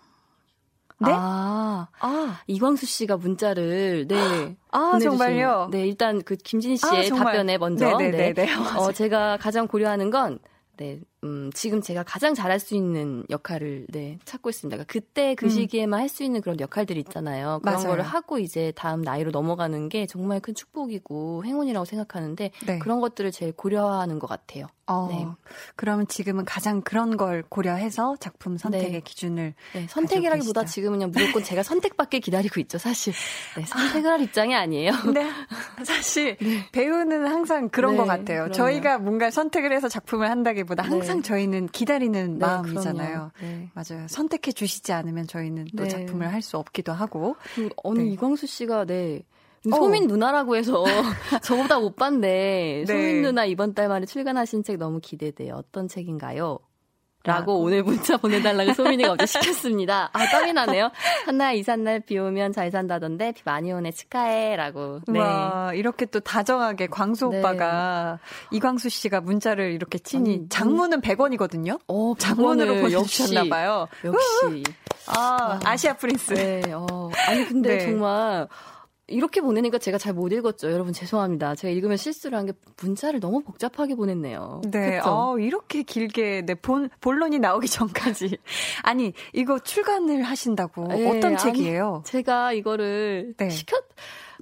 [0.99, 1.13] 네?
[1.13, 4.57] 아, 아, 이광수 씨가 문자를, 네.
[4.73, 5.69] 아, 정말요?
[5.71, 7.85] 네, 일단 그 김진 씨의 아, 답변에 먼저.
[7.99, 8.17] 네네네.
[8.17, 8.55] 네, 네, 네.
[8.79, 10.39] 어, 제가 가장 고려하는 건,
[10.79, 14.77] 네, 음, 지금 제가 가장 잘할 수 있는 역할을 네, 찾고 있습니다.
[14.77, 15.51] 그러니까 그때 그 음.
[15.51, 17.59] 시기에만 할 수 있는 그런 역할들이 있잖아요.
[17.63, 17.89] 그런 맞아요.
[17.89, 22.79] 거를 하고 이제 다음 나이로 넘어가는 게 정말 큰 축복이고 행운이라고 생각하는데 네.
[22.79, 24.69] 그런 것들을 제일 고려하는 것 같아요.
[24.89, 25.27] 어, 네.
[25.75, 29.01] 그러면 지금은 가장 그런 걸 고려해서 작품 선택의 네.
[29.01, 33.13] 기준을 네, 선택이라기보다 지금은 그냥 무조건 제가 선택받길 기다리고 있죠, 사실.
[33.57, 34.93] 네, 선택을 할 입장이 아니에요.
[35.13, 35.29] 네,
[35.85, 36.69] 사실 네.
[36.71, 38.45] 배우는 항상 그런 네, 것 같아요.
[38.45, 38.53] 그럼요.
[38.53, 40.91] 저희가 뭔가 선택을 해서 작품을 한다기보다 네.
[41.17, 43.31] 항상 저희는 기다리는 마음이잖아요.
[43.75, 44.07] 맞아요.
[44.09, 47.37] 선택해 주시지 않으면 저희는 또 작품을 할 수 없기도 하고.
[47.83, 49.23] 어느 이광수 씨가 네.
[49.73, 49.77] 어.
[49.77, 50.85] 소민 누나라고 해서
[51.43, 52.93] 저보다 오빠인데 네.
[52.93, 55.55] 소민 누나 이번 달 말에 출간하신 책 너무 기대돼요.
[55.55, 56.59] 어떤 책인가요?
[57.27, 57.57] 라고 아.
[57.57, 60.11] 오늘 문자 보내달라고 소민이가 어제 시켰습니다.
[60.13, 60.91] 아, 땀이 나네요.
[61.27, 64.57] 한나 이삿날 비 오면 잘 산다던데 비 많이 오네 축하해.
[64.57, 65.01] 라고.
[65.09, 65.19] 네.
[65.19, 67.39] 와, 이렇게 또 다정하게 광수 네.
[67.39, 68.19] 오빠가
[68.53, 71.81] 이광수 씨가 문자를 이렇게 치니 음, 장문은 100원이거든요.
[71.89, 73.89] 어, 장문으로 보내주셨나봐요.
[74.05, 74.65] 역시.
[75.07, 76.35] 아, 아시아 프린스.
[76.35, 77.11] 네, 어.
[77.29, 77.85] 아니, 근데 네.
[77.87, 78.49] 정말
[79.09, 80.73] 이렇게 보내니까 제가 잘 못 읽었죠.
[80.73, 81.55] 여러분 죄송합니다.
[81.55, 82.53] 제가 읽으면 실수를 한 게
[82.83, 84.63] 문자를 너무 복잡하게 보냈네요.
[84.71, 84.99] 네.
[85.05, 88.39] 어, 이렇게 길게 네, 본, 본론이 나오기 전까지.
[88.83, 92.03] 아니, 이거 출간을 하신다고 네, 어떤 책이에요?
[92.05, 93.49] 제가 이거를 네.
[93.51, 93.85] 시켰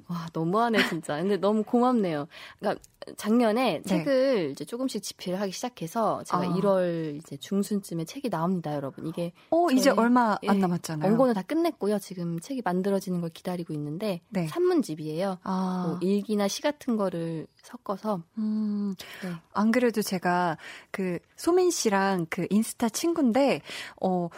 [0.09, 1.17] 와, 너무하네, 진짜.
[1.17, 2.27] 근데 너무 고맙네요.
[2.59, 2.83] 그러니까
[3.17, 3.83] 작년에 네.
[3.83, 6.55] 책을 이제 조금씩 집필을 하기 시작해서 제가 아.
[6.55, 9.07] 1월 이제 중순쯤에 책이 나옵니다, 여러분.
[9.07, 11.09] 이게 어, 이제 얼마 안 예, 남았잖아요.
[11.09, 11.99] 원고는 다 끝냈고요.
[11.99, 14.47] 지금 책이 만들어지는 걸 기다리고 있는데 네.
[14.49, 15.39] 산문집이에요.
[15.43, 15.85] 아.
[15.87, 18.95] 뭐 일기나 시 같은 거를 섞어서 음.
[19.23, 19.31] 네.
[19.53, 20.57] 안 그래도 제가
[20.91, 23.61] 그 소민 씨랑 그 인스타 친구인데
[24.01, 24.29] 어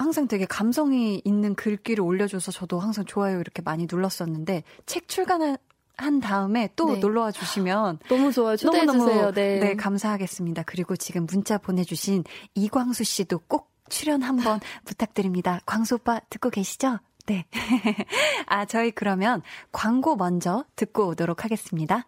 [0.00, 5.58] 항상 되게 감성이 있는 글귀를 올려줘서 저도 항상 좋아요 이렇게 많이 눌렀었는데 책 출간한
[5.98, 7.00] 한 다음에 또 네.
[7.00, 8.56] 놀러 와 주시면 너무 좋아요.
[8.56, 9.30] 초대해 주세요.
[9.32, 9.58] 네.
[9.58, 10.62] 네, 감사하겠습니다.
[10.62, 12.24] 그리고 지금 문자 보내 주신
[12.54, 15.60] 이광수 씨도 꼭 출연 한번 부탁드립니다.
[15.66, 17.00] 광수 오빠 듣고 계시죠?
[17.26, 17.44] 네.
[18.46, 22.06] 아, 저희 그러면 광고 먼저 듣고 오도록 하겠습니다.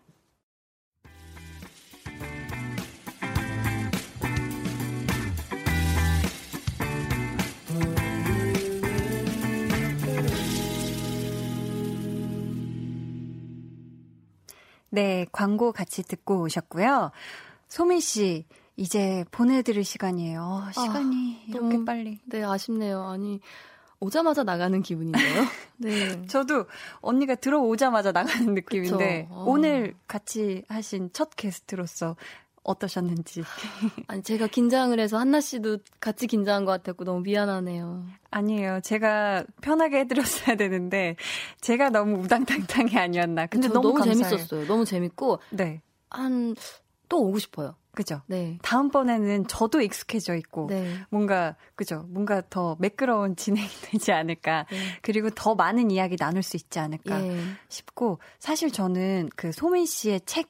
[14.94, 17.12] 네, 광고 같이 듣고 오셨고요.
[17.68, 18.44] 소민 씨,
[18.76, 20.42] 이제 보내드릴 시간이에요.
[20.42, 22.20] 어, 시간이 아, 이렇게 너무, 빨리.
[22.26, 23.02] 네, 아쉽네요.
[23.02, 23.40] 아니,
[24.00, 25.44] 오자마자 나가는 기분인데요.
[25.78, 26.26] 네.
[26.26, 26.66] 저도
[27.00, 29.44] 언니가 들어오자마자 나가는 느낌인데, 어.
[29.48, 32.16] 오늘 같이 하신 첫 게스트로서
[32.64, 33.42] 어떠셨는지.
[34.06, 38.04] 아니, 제가 긴장을 해서 한나 씨도 같이 긴장한 것 같았고 너무 미안하네요.
[38.30, 38.80] 아니에요.
[38.82, 41.16] 제가 편하게 해드렸어야 되는데,
[41.60, 43.46] 제가 너무 우당탕탕이 아니었나.
[43.46, 44.66] 근데 너무, 너무 재밌었어요.
[44.66, 45.82] 너무 재밌고, 네.
[46.10, 46.54] 한,
[47.08, 47.74] 또 오고 싶어요.
[47.94, 48.22] 그죠?
[48.26, 48.58] 네.
[48.62, 50.94] 다음번에는 저도 익숙해져 있고, 네.
[51.10, 52.06] 뭔가, 그죠?
[52.08, 54.66] 뭔가 더 매끄러운 진행이 되지 않을까.
[54.70, 54.78] 네.
[55.02, 57.38] 그리고 더 많은 이야기 나눌 수 있지 않을까 예.
[57.68, 60.48] 싶고, 사실 저는 그 소민 씨의 책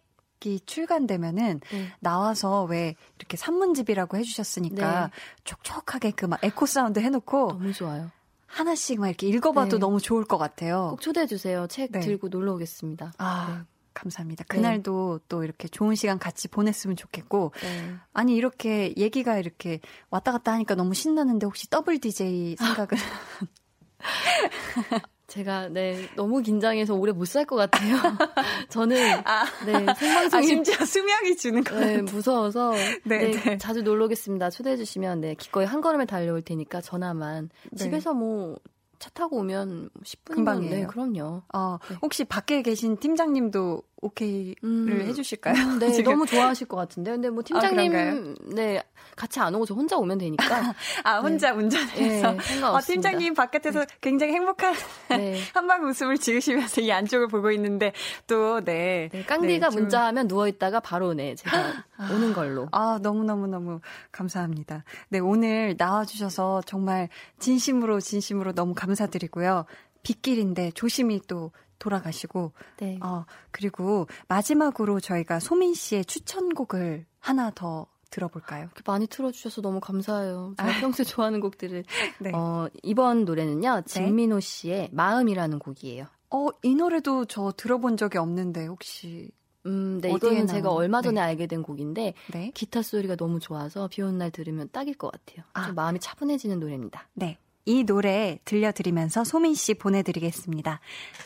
[0.51, 1.93] 이 출간되면은 네.
[2.01, 5.11] 나와서 왜 이렇게 산문집이라고 해주셨으니까 네.
[5.45, 8.11] 촉촉하게 그 막 에코 사운드 해놓고 너무 좋아요.
[8.47, 9.81] 하나씩 막 이렇게 읽어봐도 네.
[9.81, 10.89] 너무 좋을 것 같아요.
[10.91, 11.67] 꼭 초대해 주세요.
[11.69, 12.01] 책 네.
[12.01, 13.13] 들고 놀러 오겠습니다.
[13.19, 13.57] 아.
[13.59, 13.65] 네.
[13.95, 14.45] 감사합니다.
[14.49, 15.25] 그날도 네.
[15.29, 17.95] 또 이렇게 좋은 시간 같이 보냈으면 좋겠고, 네.
[18.15, 22.97] 아니, 이렇게 얘기가 이렇게 왔다 갔다 하니까 너무 신나는데 혹시 더블 DJ 생각은?
[25.33, 27.97] 제가 네 너무 긴장해서 오래 못 살 것 같아요.
[28.69, 32.73] 저는 아, 네 생방송 아, 심지어 수명이 주는 거 네, 무서워서
[33.05, 34.51] 네, 네, 네, 자주 놀러 오겠습니다.
[34.51, 37.85] 초대해 주시면 네 기꺼이 한 걸음에 달려올 테니까 전화만 네.
[37.85, 38.57] 집에서 뭐
[39.03, 40.75] 차 타고 오면 10분이면 금방이에요.
[40.77, 41.43] 네, 그럼요.
[41.53, 41.97] 어, 네.
[42.03, 45.55] 혹시 밖에 계신 팀장님도 오케이를 음, 해주실까요?
[45.55, 46.13] 음, 네, 지금?
[46.13, 47.13] 너무 좋아하실 것 같은데.
[47.13, 48.83] 근데 뭐 아, 팀장님, 아, 네,
[49.17, 50.45] 같이 안 오고 저 혼자 오면 되니까.
[51.05, 51.59] 아, 혼자 네.
[51.59, 52.33] 운전해서.
[52.33, 53.87] 네, 아, 팀장님 바깥에서 네.
[54.01, 54.75] 굉장히 행복한
[55.09, 55.39] 네.
[55.55, 57.93] 한방 웃음을 지으시면서 이 안쪽을 보고 있는데
[58.27, 59.09] 또, 네.
[59.13, 61.57] 네 깡디가 네, 문자하면 누워있다가 바로 네, 제가
[61.97, 62.69] 아, 오는 걸로.
[62.73, 63.81] 아, 너무너무너무
[64.11, 64.85] 감사합니다.
[65.11, 69.65] 네, 오늘 나와주셔서 정말 진심으로 진심으로 너무 감사드리고요.
[70.03, 72.53] 빗길인데 조심히 또 돌아가시고.
[72.79, 72.99] 네.
[73.03, 78.69] 어, 그리고 마지막으로 저희가 소민 씨의 추천곡을 하나 더 들어볼까요?
[78.87, 80.55] 많이 틀어주셔서 너무 감사해요.
[80.59, 80.81] 제가 아.
[80.81, 81.85] 평소에 좋아하는 곡들을.
[82.21, 82.31] 네.
[82.35, 86.07] 어, 이번 노래는요, 진민호 씨의 마음이라는 곡이에요.
[86.31, 89.31] 어, 이 노래도 저 들어본 적이 없는데, 혹시.
[89.65, 91.27] 음, 네, 이거는 제가 얼마 전에 네.
[91.27, 92.51] 알게 된 곡인데, 네.
[92.53, 95.45] 기타 소리가 너무 좋아서 비 오는 날 들으면 딱일 것 같아요.
[95.53, 95.67] 아.
[95.67, 97.09] 좀 마음이 차분해지는 노래입니다.
[97.15, 97.39] 네.
[97.65, 100.81] 이 노래 들려드리면서 소민 씨 보내드리겠습니다.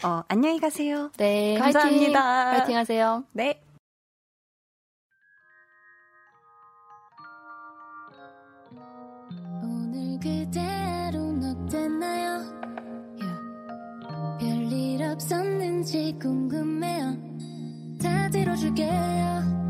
[0.04, 1.10] 어, 안녕히 가세요.
[1.16, 1.58] 네.
[1.58, 2.44] 감사합니다.
[2.44, 3.24] 파이팅, 파이팅 하세요.
[3.32, 3.62] 네.
[10.26, 12.42] 그대로 어땠나요?
[13.20, 14.38] Yeah.
[14.40, 17.16] 별일 없었는지 궁금해요.
[18.02, 19.65] 다 들어줄게요.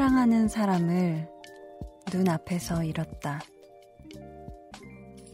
[0.00, 1.28] 사랑하는 사람을
[2.10, 3.38] 눈앞에서 잃었다.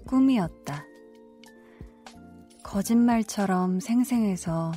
[0.08, 0.84] 꿈이었다.
[2.64, 4.72] 거짓말처럼 생생해서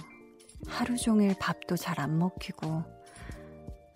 [0.67, 2.83] 하루 종일 밥도 잘 안 먹히고,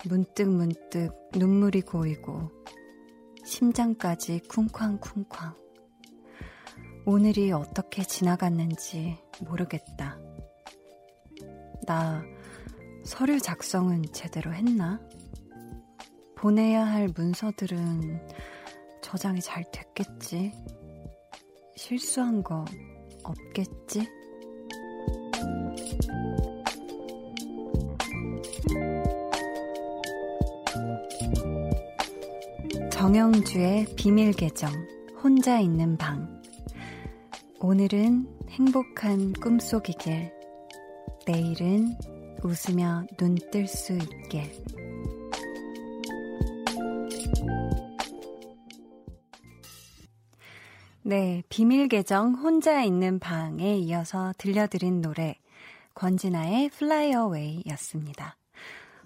[0.09, 2.49] 문득 문득 눈물이 고이고,
[3.45, 5.53] 심장까지 쿵쾅쿵쾅.
[7.05, 10.17] 오늘이 어떻게 지나갔는지 모르겠다.
[11.85, 12.23] 나
[13.05, 14.99] 서류 작성은 제대로 했나?
[16.43, 18.19] 보내야 할 문서들은
[19.01, 20.51] 저장이 잘 됐겠지?
[21.77, 22.65] 실수한 거
[23.23, 24.05] 없겠지?
[32.91, 34.69] 정영주의 비밀 계정,
[35.23, 36.43] 혼자 있는 방.
[37.61, 40.33] 오늘은 행복한 꿈속이길,
[41.25, 41.95] 내일은
[42.43, 44.72] 웃으며 눈 뜰 수 있길.
[51.05, 55.35] 네, 비밀 계정 혼자 있는 방에 이어서 들려드린 노래,
[55.95, 58.37] 권진아의 Fly Away 였습니다.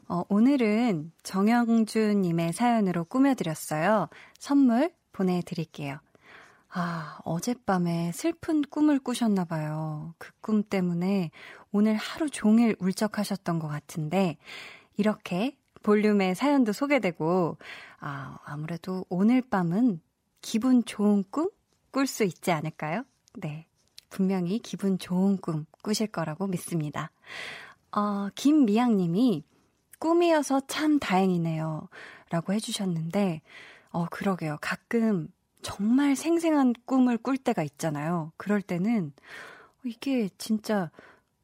[0.08, 4.10] 어, 오늘은 정영주님의 사연으로 꾸며드렸어요.
[4.38, 5.98] 선물 보내드릴게요.
[6.70, 10.14] 아, 어젯밤에 슬픈 꿈을 꾸셨나봐요.
[10.20, 11.32] 그 꿈 때문에
[11.72, 14.38] 오늘 하루 종일 울적하셨던 것 같은데,
[14.98, 17.58] 이렇게 볼륨의 사연도 소개되고,
[18.00, 20.00] 아, 아무래도 오늘 밤은
[20.42, 21.50] 기분 좋은 꿈
[21.92, 23.04] 꿀 수 있지 않을까요?
[23.36, 23.68] 네.
[24.10, 27.12] 분명히 기분 좋은 꿈 꾸실 거라고 믿습니다.
[27.92, 29.44] 어, 김미양 님이
[30.00, 31.88] 꿈이어서 참 다행이네요.
[32.30, 33.42] 라고 해주셨는데,
[33.90, 34.58] 어, 그러게요.
[34.62, 35.30] 가끔
[35.62, 38.32] 정말 생생한 꿈을 꿀 때가 있잖아요.
[38.38, 39.14] 그럴 때는
[39.84, 40.92] 이게 진짜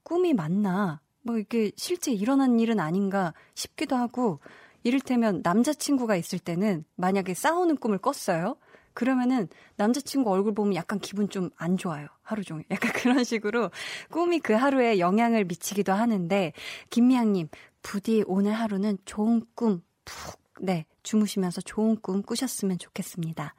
[0.04, 1.02] 꿈이 맞나?
[1.22, 4.40] 뭐 이게 실제 일어난 일은 아닌가 싶기도 하고,
[4.84, 8.58] 이를테면 남자친구가 있을 때는 만약에 싸우는 꿈을 꿨어요.
[8.94, 12.08] 그러면은 남자친구 얼굴 보면 약간 기분 좀 안 좋아요.
[12.22, 12.66] 하루 종일.
[12.72, 13.72] 약간 그런 식으로
[14.12, 16.54] 꿈이 그 하루에 영향을 미치기도 하는데,
[16.90, 17.50] 김미향님,
[17.82, 23.56] 부디 오늘 하루는 좋은 꿈 푹, 네, 주무시면서 좋은 꿈 꾸셨으면 좋겠습니다.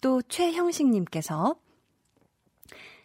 [0.00, 1.56] 또 최형식님께서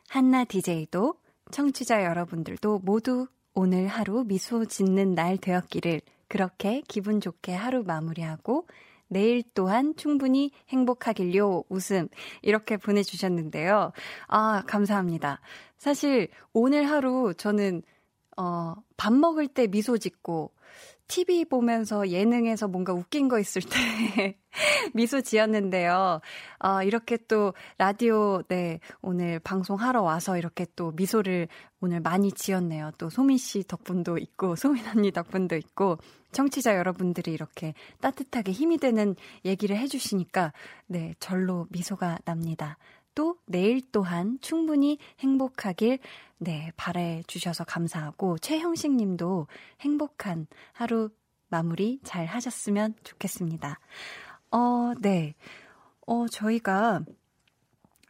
[0.10, 1.16] 한나 DJ도
[1.52, 8.68] 청취자 여러분들도 모두 오늘 하루 미소 짓는 날 되었기를 그렇게 기분 좋게 하루 마무리하고
[9.14, 11.64] 내일 또한 충분히 행복하길요.
[11.70, 12.10] 웃음.
[12.42, 13.94] 이렇게 보내주셨는데요.
[14.28, 15.40] 아, 감사합니다.
[15.78, 17.84] 사실 오늘 하루 저는,
[18.36, 20.52] 어, 밥 먹을 때 미소 짓고,
[21.14, 24.36] TV 보면서 예능에서 뭔가 웃긴 거 있을 때
[24.96, 26.22] 미소 지었는데요.
[26.58, 31.50] 어, 이렇게 또 라디오, 네, 오늘 방송하러 와서 이렇게 또 미소를
[31.82, 32.94] 오늘 많이 지었네요.
[32.98, 36.00] 또 소민 씨 덕분도 있고, 소민 언니 덕분도 있고,
[36.32, 40.52] 청취자 여러분들이 이렇게 따뜻하게 힘이 되는 얘기를 해주시니까,
[40.88, 42.80] 네, 절로 미소가 납니다.
[43.16, 46.00] 또 내일 또한 충분히 행복하길
[46.38, 49.48] 네, 바래 주셔서 감사하고 최형식 님도
[49.82, 51.10] 행복한 하루
[51.48, 53.80] 마무리 잘 하셨으면 좋겠습니다.
[54.52, 55.36] 어, 네.
[56.06, 57.02] 어, 저희가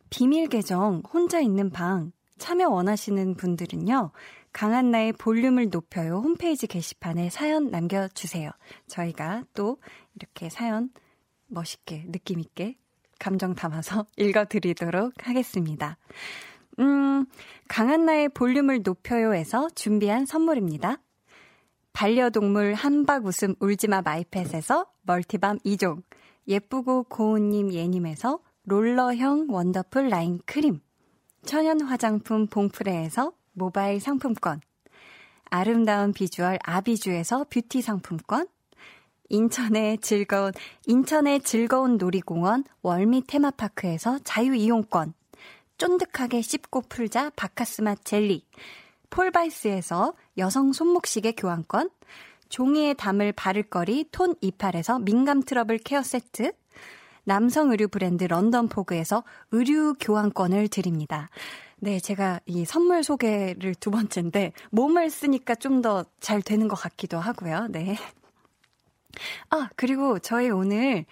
[0.10, 4.12] 비밀 계정 혼자 있는 방 참여 원하시는 분들은요.
[4.52, 8.52] 강한나의 볼륨을 높여요 홈페이지 게시판에 사연 남겨주세요.
[8.88, 9.78] 저희가 또
[10.16, 10.92] 이렇게 사연
[11.48, 12.78] 멋있게 느낌 있게
[13.24, 15.98] 감정 담아서 읽어드리도록 하겠습니다.
[16.80, 17.26] 음,
[17.70, 20.98] 강한나의 볼륨을 높여요에서 준비한 선물입니다.
[21.94, 26.04] 반려동물 함박웃음 울지마 마이펫에서 multi balm 2종,
[26.50, 30.82] 예쁘고 고운님 예님에서 롤러형 원더풀 라인 크림,
[31.46, 34.60] 천연 화장품 봉프레에서 모바일 상품권,
[35.46, 38.48] 아름다운 비주얼 아비주에서 뷰티 상품권,
[39.30, 40.52] 인천의 즐거운,
[40.86, 45.14] 인천의 즐거운 놀이공원 월미 테마파크에서 자유 이용권,
[45.78, 48.46] 쫀득하게 씹고 풀자 박카스맛 젤리,
[49.10, 51.90] 폴바이스에서 여성 손목시계 교환권,
[52.50, 56.52] 종이에 담은 바를거리 톤 이팔에서 민감 트러블 care 세트,
[57.24, 61.30] 남성 의류 브랜드 런던 포그에서 의류 교환권을 드립니다.
[61.78, 67.18] 네, 제가 이 선물 소개를 두 번째인데 몸을 쓰니까 좀 더 잘 되는 것 같기도
[67.18, 67.68] 하고요.
[67.70, 67.98] 네.
[69.50, 71.06] 아, 그리고 저희 오늘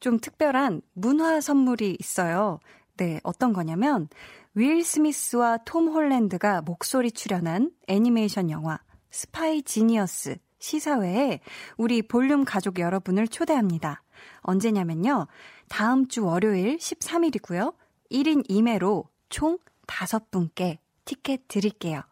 [0.00, 2.58] 좀 특별한 문화 선물이 있어요.
[2.96, 4.08] 네, 어떤 거냐면,
[4.54, 8.78] 윌 스미스와 톰 홀랜드가 목소리 출연한 애니메이션 영화
[9.10, 11.40] 스파이 지니어스 시사회에
[11.76, 14.02] 우리 볼륨 가족 여러분을 초대합니다.
[14.40, 15.26] 언제냐면요.
[15.68, 17.74] 다음 주 월요일 13일이고요.
[18.10, 22.02] 1인 2매로 총 5분께 티켓 드릴게요.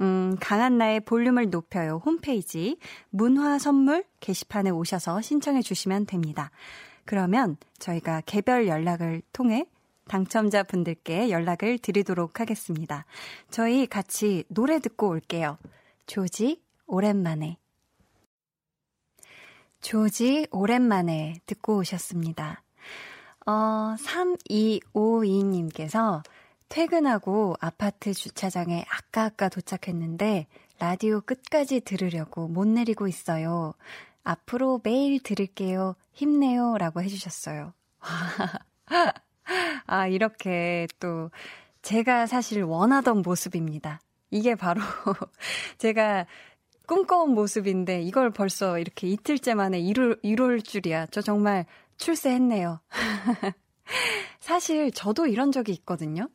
[0.00, 2.78] 음, 강한 나의 볼륨을 높여요 홈페이지
[3.10, 6.50] 문화 선물 게시판에 오셔서 신청해 주시면 됩니다.
[7.04, 9.66] 그러면 저희가 개별 연락을 통해
[10.08, 13.04] 당첨자 분들께 연락을 드리도록 하겠습니다.
[13.50, 15.58] 저희 같이 노래 듣고 올게요.
[16.06, 17.56] 조지, 오랜만에.
[19.80, 22.62] 조지, 오랜만에 듣고 오셨습니다.
[23.46, 26.22] 어, 3252님께서
[26.68, 30.46] 퇴근하고 아파트 주차장에 아까 아까 도착했는데
[30.78, 33.74] 라디오 끝까지 들으려고 못 내리고 있어요.
[34.22, 35.96] 앞으로 매일 들을게요.
[36.12, 36.76] 힘내요.
[36.78, 37.72] 라고 해주셨어요.
[39.86, 41.30] 아, 이렇게 또
[41.82, 44.00] 제가 사실 원하던 모습입니다.
[44.30, 44.80] 이게 바로
[45.78, 46.26] 제가
[46.86, 51.06] 꿈꿔온 모습인데 이걸 벌써 이렇게 이틀째 만에 이룰, 이룰 줄이야.
[51.06, 51.64] 저 정말
[51.96, 52.80] 출세했네요.
[54.40, 56.28] 사실 저도 이런 적이 있거든요.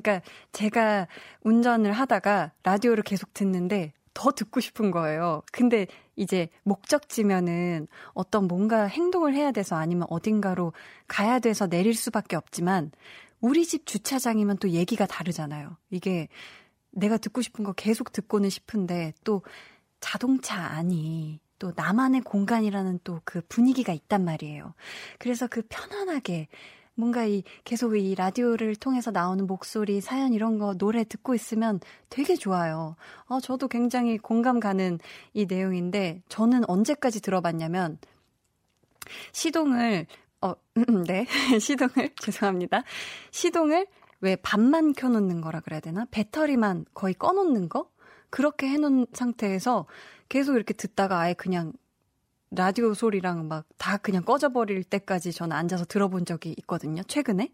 [0.00, 0.22] 그러니까
[0.52, 1.08] 제가
[1.42, 5.42] 운전을 하다가 라디오를 계속 듣는데 더 듣고 싶은 거예요.
[5.52, 5.86] 근데
[6.16, 10.72] 이제 목적지면은 어떤 뭔가 행동을 해야 돼서 아니면 어딘가로
[11.06, 12.92] 가야 돼서 내릴 수밖에 없지만
[13.40, 15.76] 우리 집 주차장이면 또 얘기가 다르잖아요.
[15.90, 16.28] 이게
[16.90, 19.42] 내가 듣고 싶은 거 계속 듣고는 싶은데 또
[20.00, 24.74] 자동차 안이 또 나만의 공간이라는 또 그 분위기가 있단 말이에요.
[25.18, 26.48] 그래서 그 편안하게
[26.96, 31.78] 뭔가 이 계속 이 라디오를 통해서 나오는 목소리, 사연 이런 거 노래 듣고 있으면
[32.08, 32.96] 되게 좋아요.
[33.26, 34.98] 어, 저도 굉장히 공감 가는
[35.34, 37.98] 이 내용인데 저는 언제까지 들어봤냐면
[39.32, 40.06] 시동을
[40.40, 40.54] 어,
[41.06, 41.26] 네.
[41.60, 42.82] 시동을 죄송합니다.
[43.30, 43.86] 시동을
[44.20, 46.06] 왜 반만 켜 놓는 거라 그래야 되나?
[46.10, 47.90] 배터리만 거의 꺼 놓는 거?
[48.30, 49.86] 그렇게 해 놓은 상태에서
[50.28, 51.72] 계속 이렇게 듣다가 아예 그냥
[52.50, 57.02] 라디오 소리랑 막 다 그냥 꺼져버릴 때까지 저는 앉아서 들어본 적이 있거든요.
[57.04, 57.52] 최근에.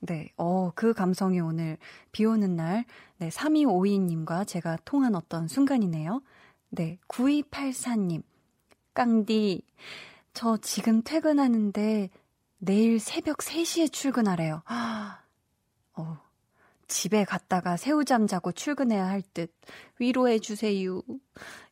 [0.00, 1.78] 네, 어, 그 감성이 오늘
[2.12, 2.84] 비 오는 날,
[3.18, 6.22] 네, 3252님과 제가 통한 어떤 순간이네요.
[6.70, 8.22] 네, 9284님.
[8.94, 9.62] 깡디,
[10.34, 12.10] 저 지금 퇴근하는데
[12.58, 14.62] 내일 새벽 3시에 출근하래요.
[15.94, 16.18] 어,
[16.88, 19.52] 집에 갔다가 새우잠 자고 출근해야 할 듯
[19.98, 21.02] 위로해 주세요.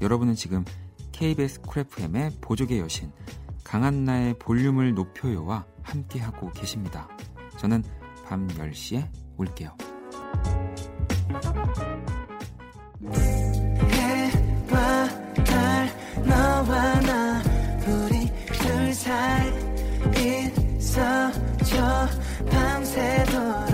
[0.00, 0.64] 여러분은 지금
[1.12, 3.12] KBS Cool FM의 보조개 여신
[3.64, 7.08] 강한나의 볼륨을 높여요와 함께하고 계십니다.
[7.58, 7.82] 저는
[8.28, 9.08] 밤 10시에
[9.38, 9.74] 올게요.
[13.90, 15.08] 해와
[15.46, 15.88] 달
[16.26, 17.42] 너와 나
[17.86, 19.48] 우리 둘 사이
[20.76, 22.06] 있어줘.
[22.50, 23.72] 밤새도록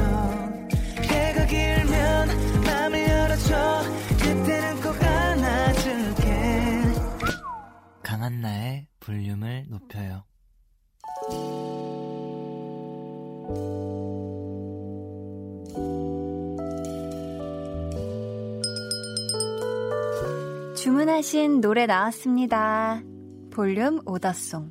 [1.03, 2.29] 해가 길면
[2.65, 3.83] 맘을 열어줘.
[4.21, 6.23] 그때는 꼭 안아줄게.
[8.05, 10.25] 강한나의 볼륨을 높여요
[20.85, 23.03] 주문하신 노래 나왔습니다.
[23.51, 24.71] 볼륨 오더송.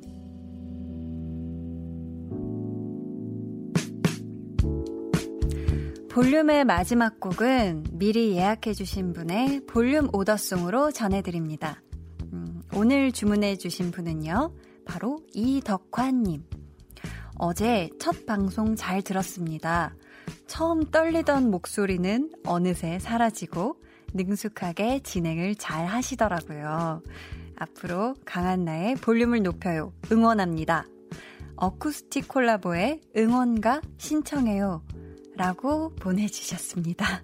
[6.08, 11.82] 볼륨의 마지막 곡은 미리 예약해주신 분의 볼륨 오더송으로 전해드립니다.
[12.32, 14.54] 음, 오늘 주문해주신 분은요,
[14.84, 16.44] 바로 이덕환님.
[17.38, 19.96] 어제 첫 방송 잘 들었습니다.
[20.46, 23.82] 처음 떨리던 목소리는 어느새 사라지고,
[24.14, 27.02] 능숙하게 진행을 잘 하시더라고요.
[27.56, 29.92] 앞으로 강한 나의 볼륨을 높여요.
[30.10, 30.86] 응원합니다.
[31.56, 34.82] 어쿠스틱 콜라보의 응원가 신청해요.
[35.36, 37.22] 라고 보내주셨습니다.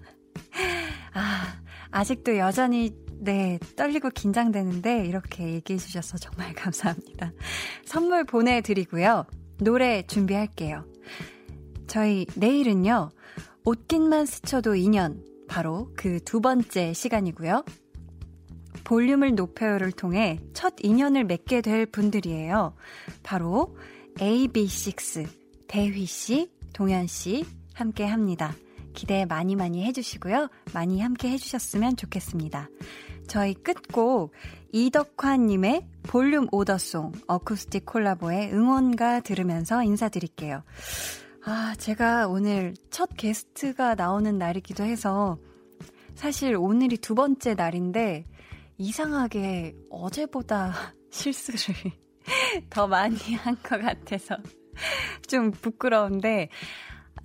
[1.13, 1.61] 아,
[1.91, 7.31] 아직도 여전히, 네, 떨리고 긴장되는데, 이렇게 얘기해 주셔서 정말 감사합니다.
[7.85, 9.25] 선물 보내드리고요.
[9.59, 10.85] 노래 준비할게요.
[11.87, 13.11] 저희 내일은요,
[13.65, 17.65] 옷깃만 스쳐도 인연, 바로 그 두 번째 시간이고요.
[18.85, 22.73] 볼륨을 높여요를 통해 첫 인연을 맺게 될 분들이에요.
[23.21, 23.75] 바로
[24.15, 25.27] AB6,
[25.67, 27.43] 대휘 씨, 동현 씨
[27.73, 28.55] 함께 합니다.
[28.93, 30.47] 기대 많이 많이 해주시고요.
[30.73, 32.69] 많이 함께 해주셨으면 좋겠습니다.
[33.27, 34.31] 저희 끝곡
[34.71, 40.63] 이덕환님의 볼륨 오더송 어쿠스틱 콜라보의 응원가 들으면서 인사드릴게요.
[41.43, 45.37] 아, 제가 오늘 첫 게스트가 나오는 날이기도 해서
[46.13, 48.25] 사실 오늘이 두 번째 날인데
[48.77, 50.73] 이상하게 어제보다
[51.09, 51.91] 실수를
[52.69, 54.37] 더 많이 한 것 같아서
[55.27, 56.49] 좀 부끄러운데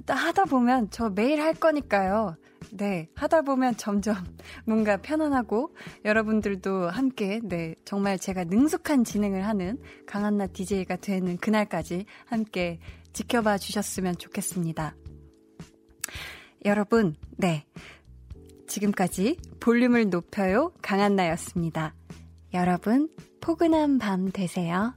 [0.06, 2.36] 하다 보면 저 매일 할 거니까요.
[2.72, 4.16] 네, 하다 보면 점점
[4.66, 12.80] 뭔가 편안하고 여러분들도 함께 네, 정말 제가 능숙한 진행을 하는 강한나 DJ가 되는 그날까지 함께
[13.16, 14.94] 지켜봐 주셨으면 좋겠습니다.
[16.66, 17.64] 여러분, 네.
[18.66, 21.94] 지금까지 볼륨을 높여요 강한나였습니다.
[22.52, 23.08] 여러분,
[23.40, 24.94] 포근한 밤 되세요.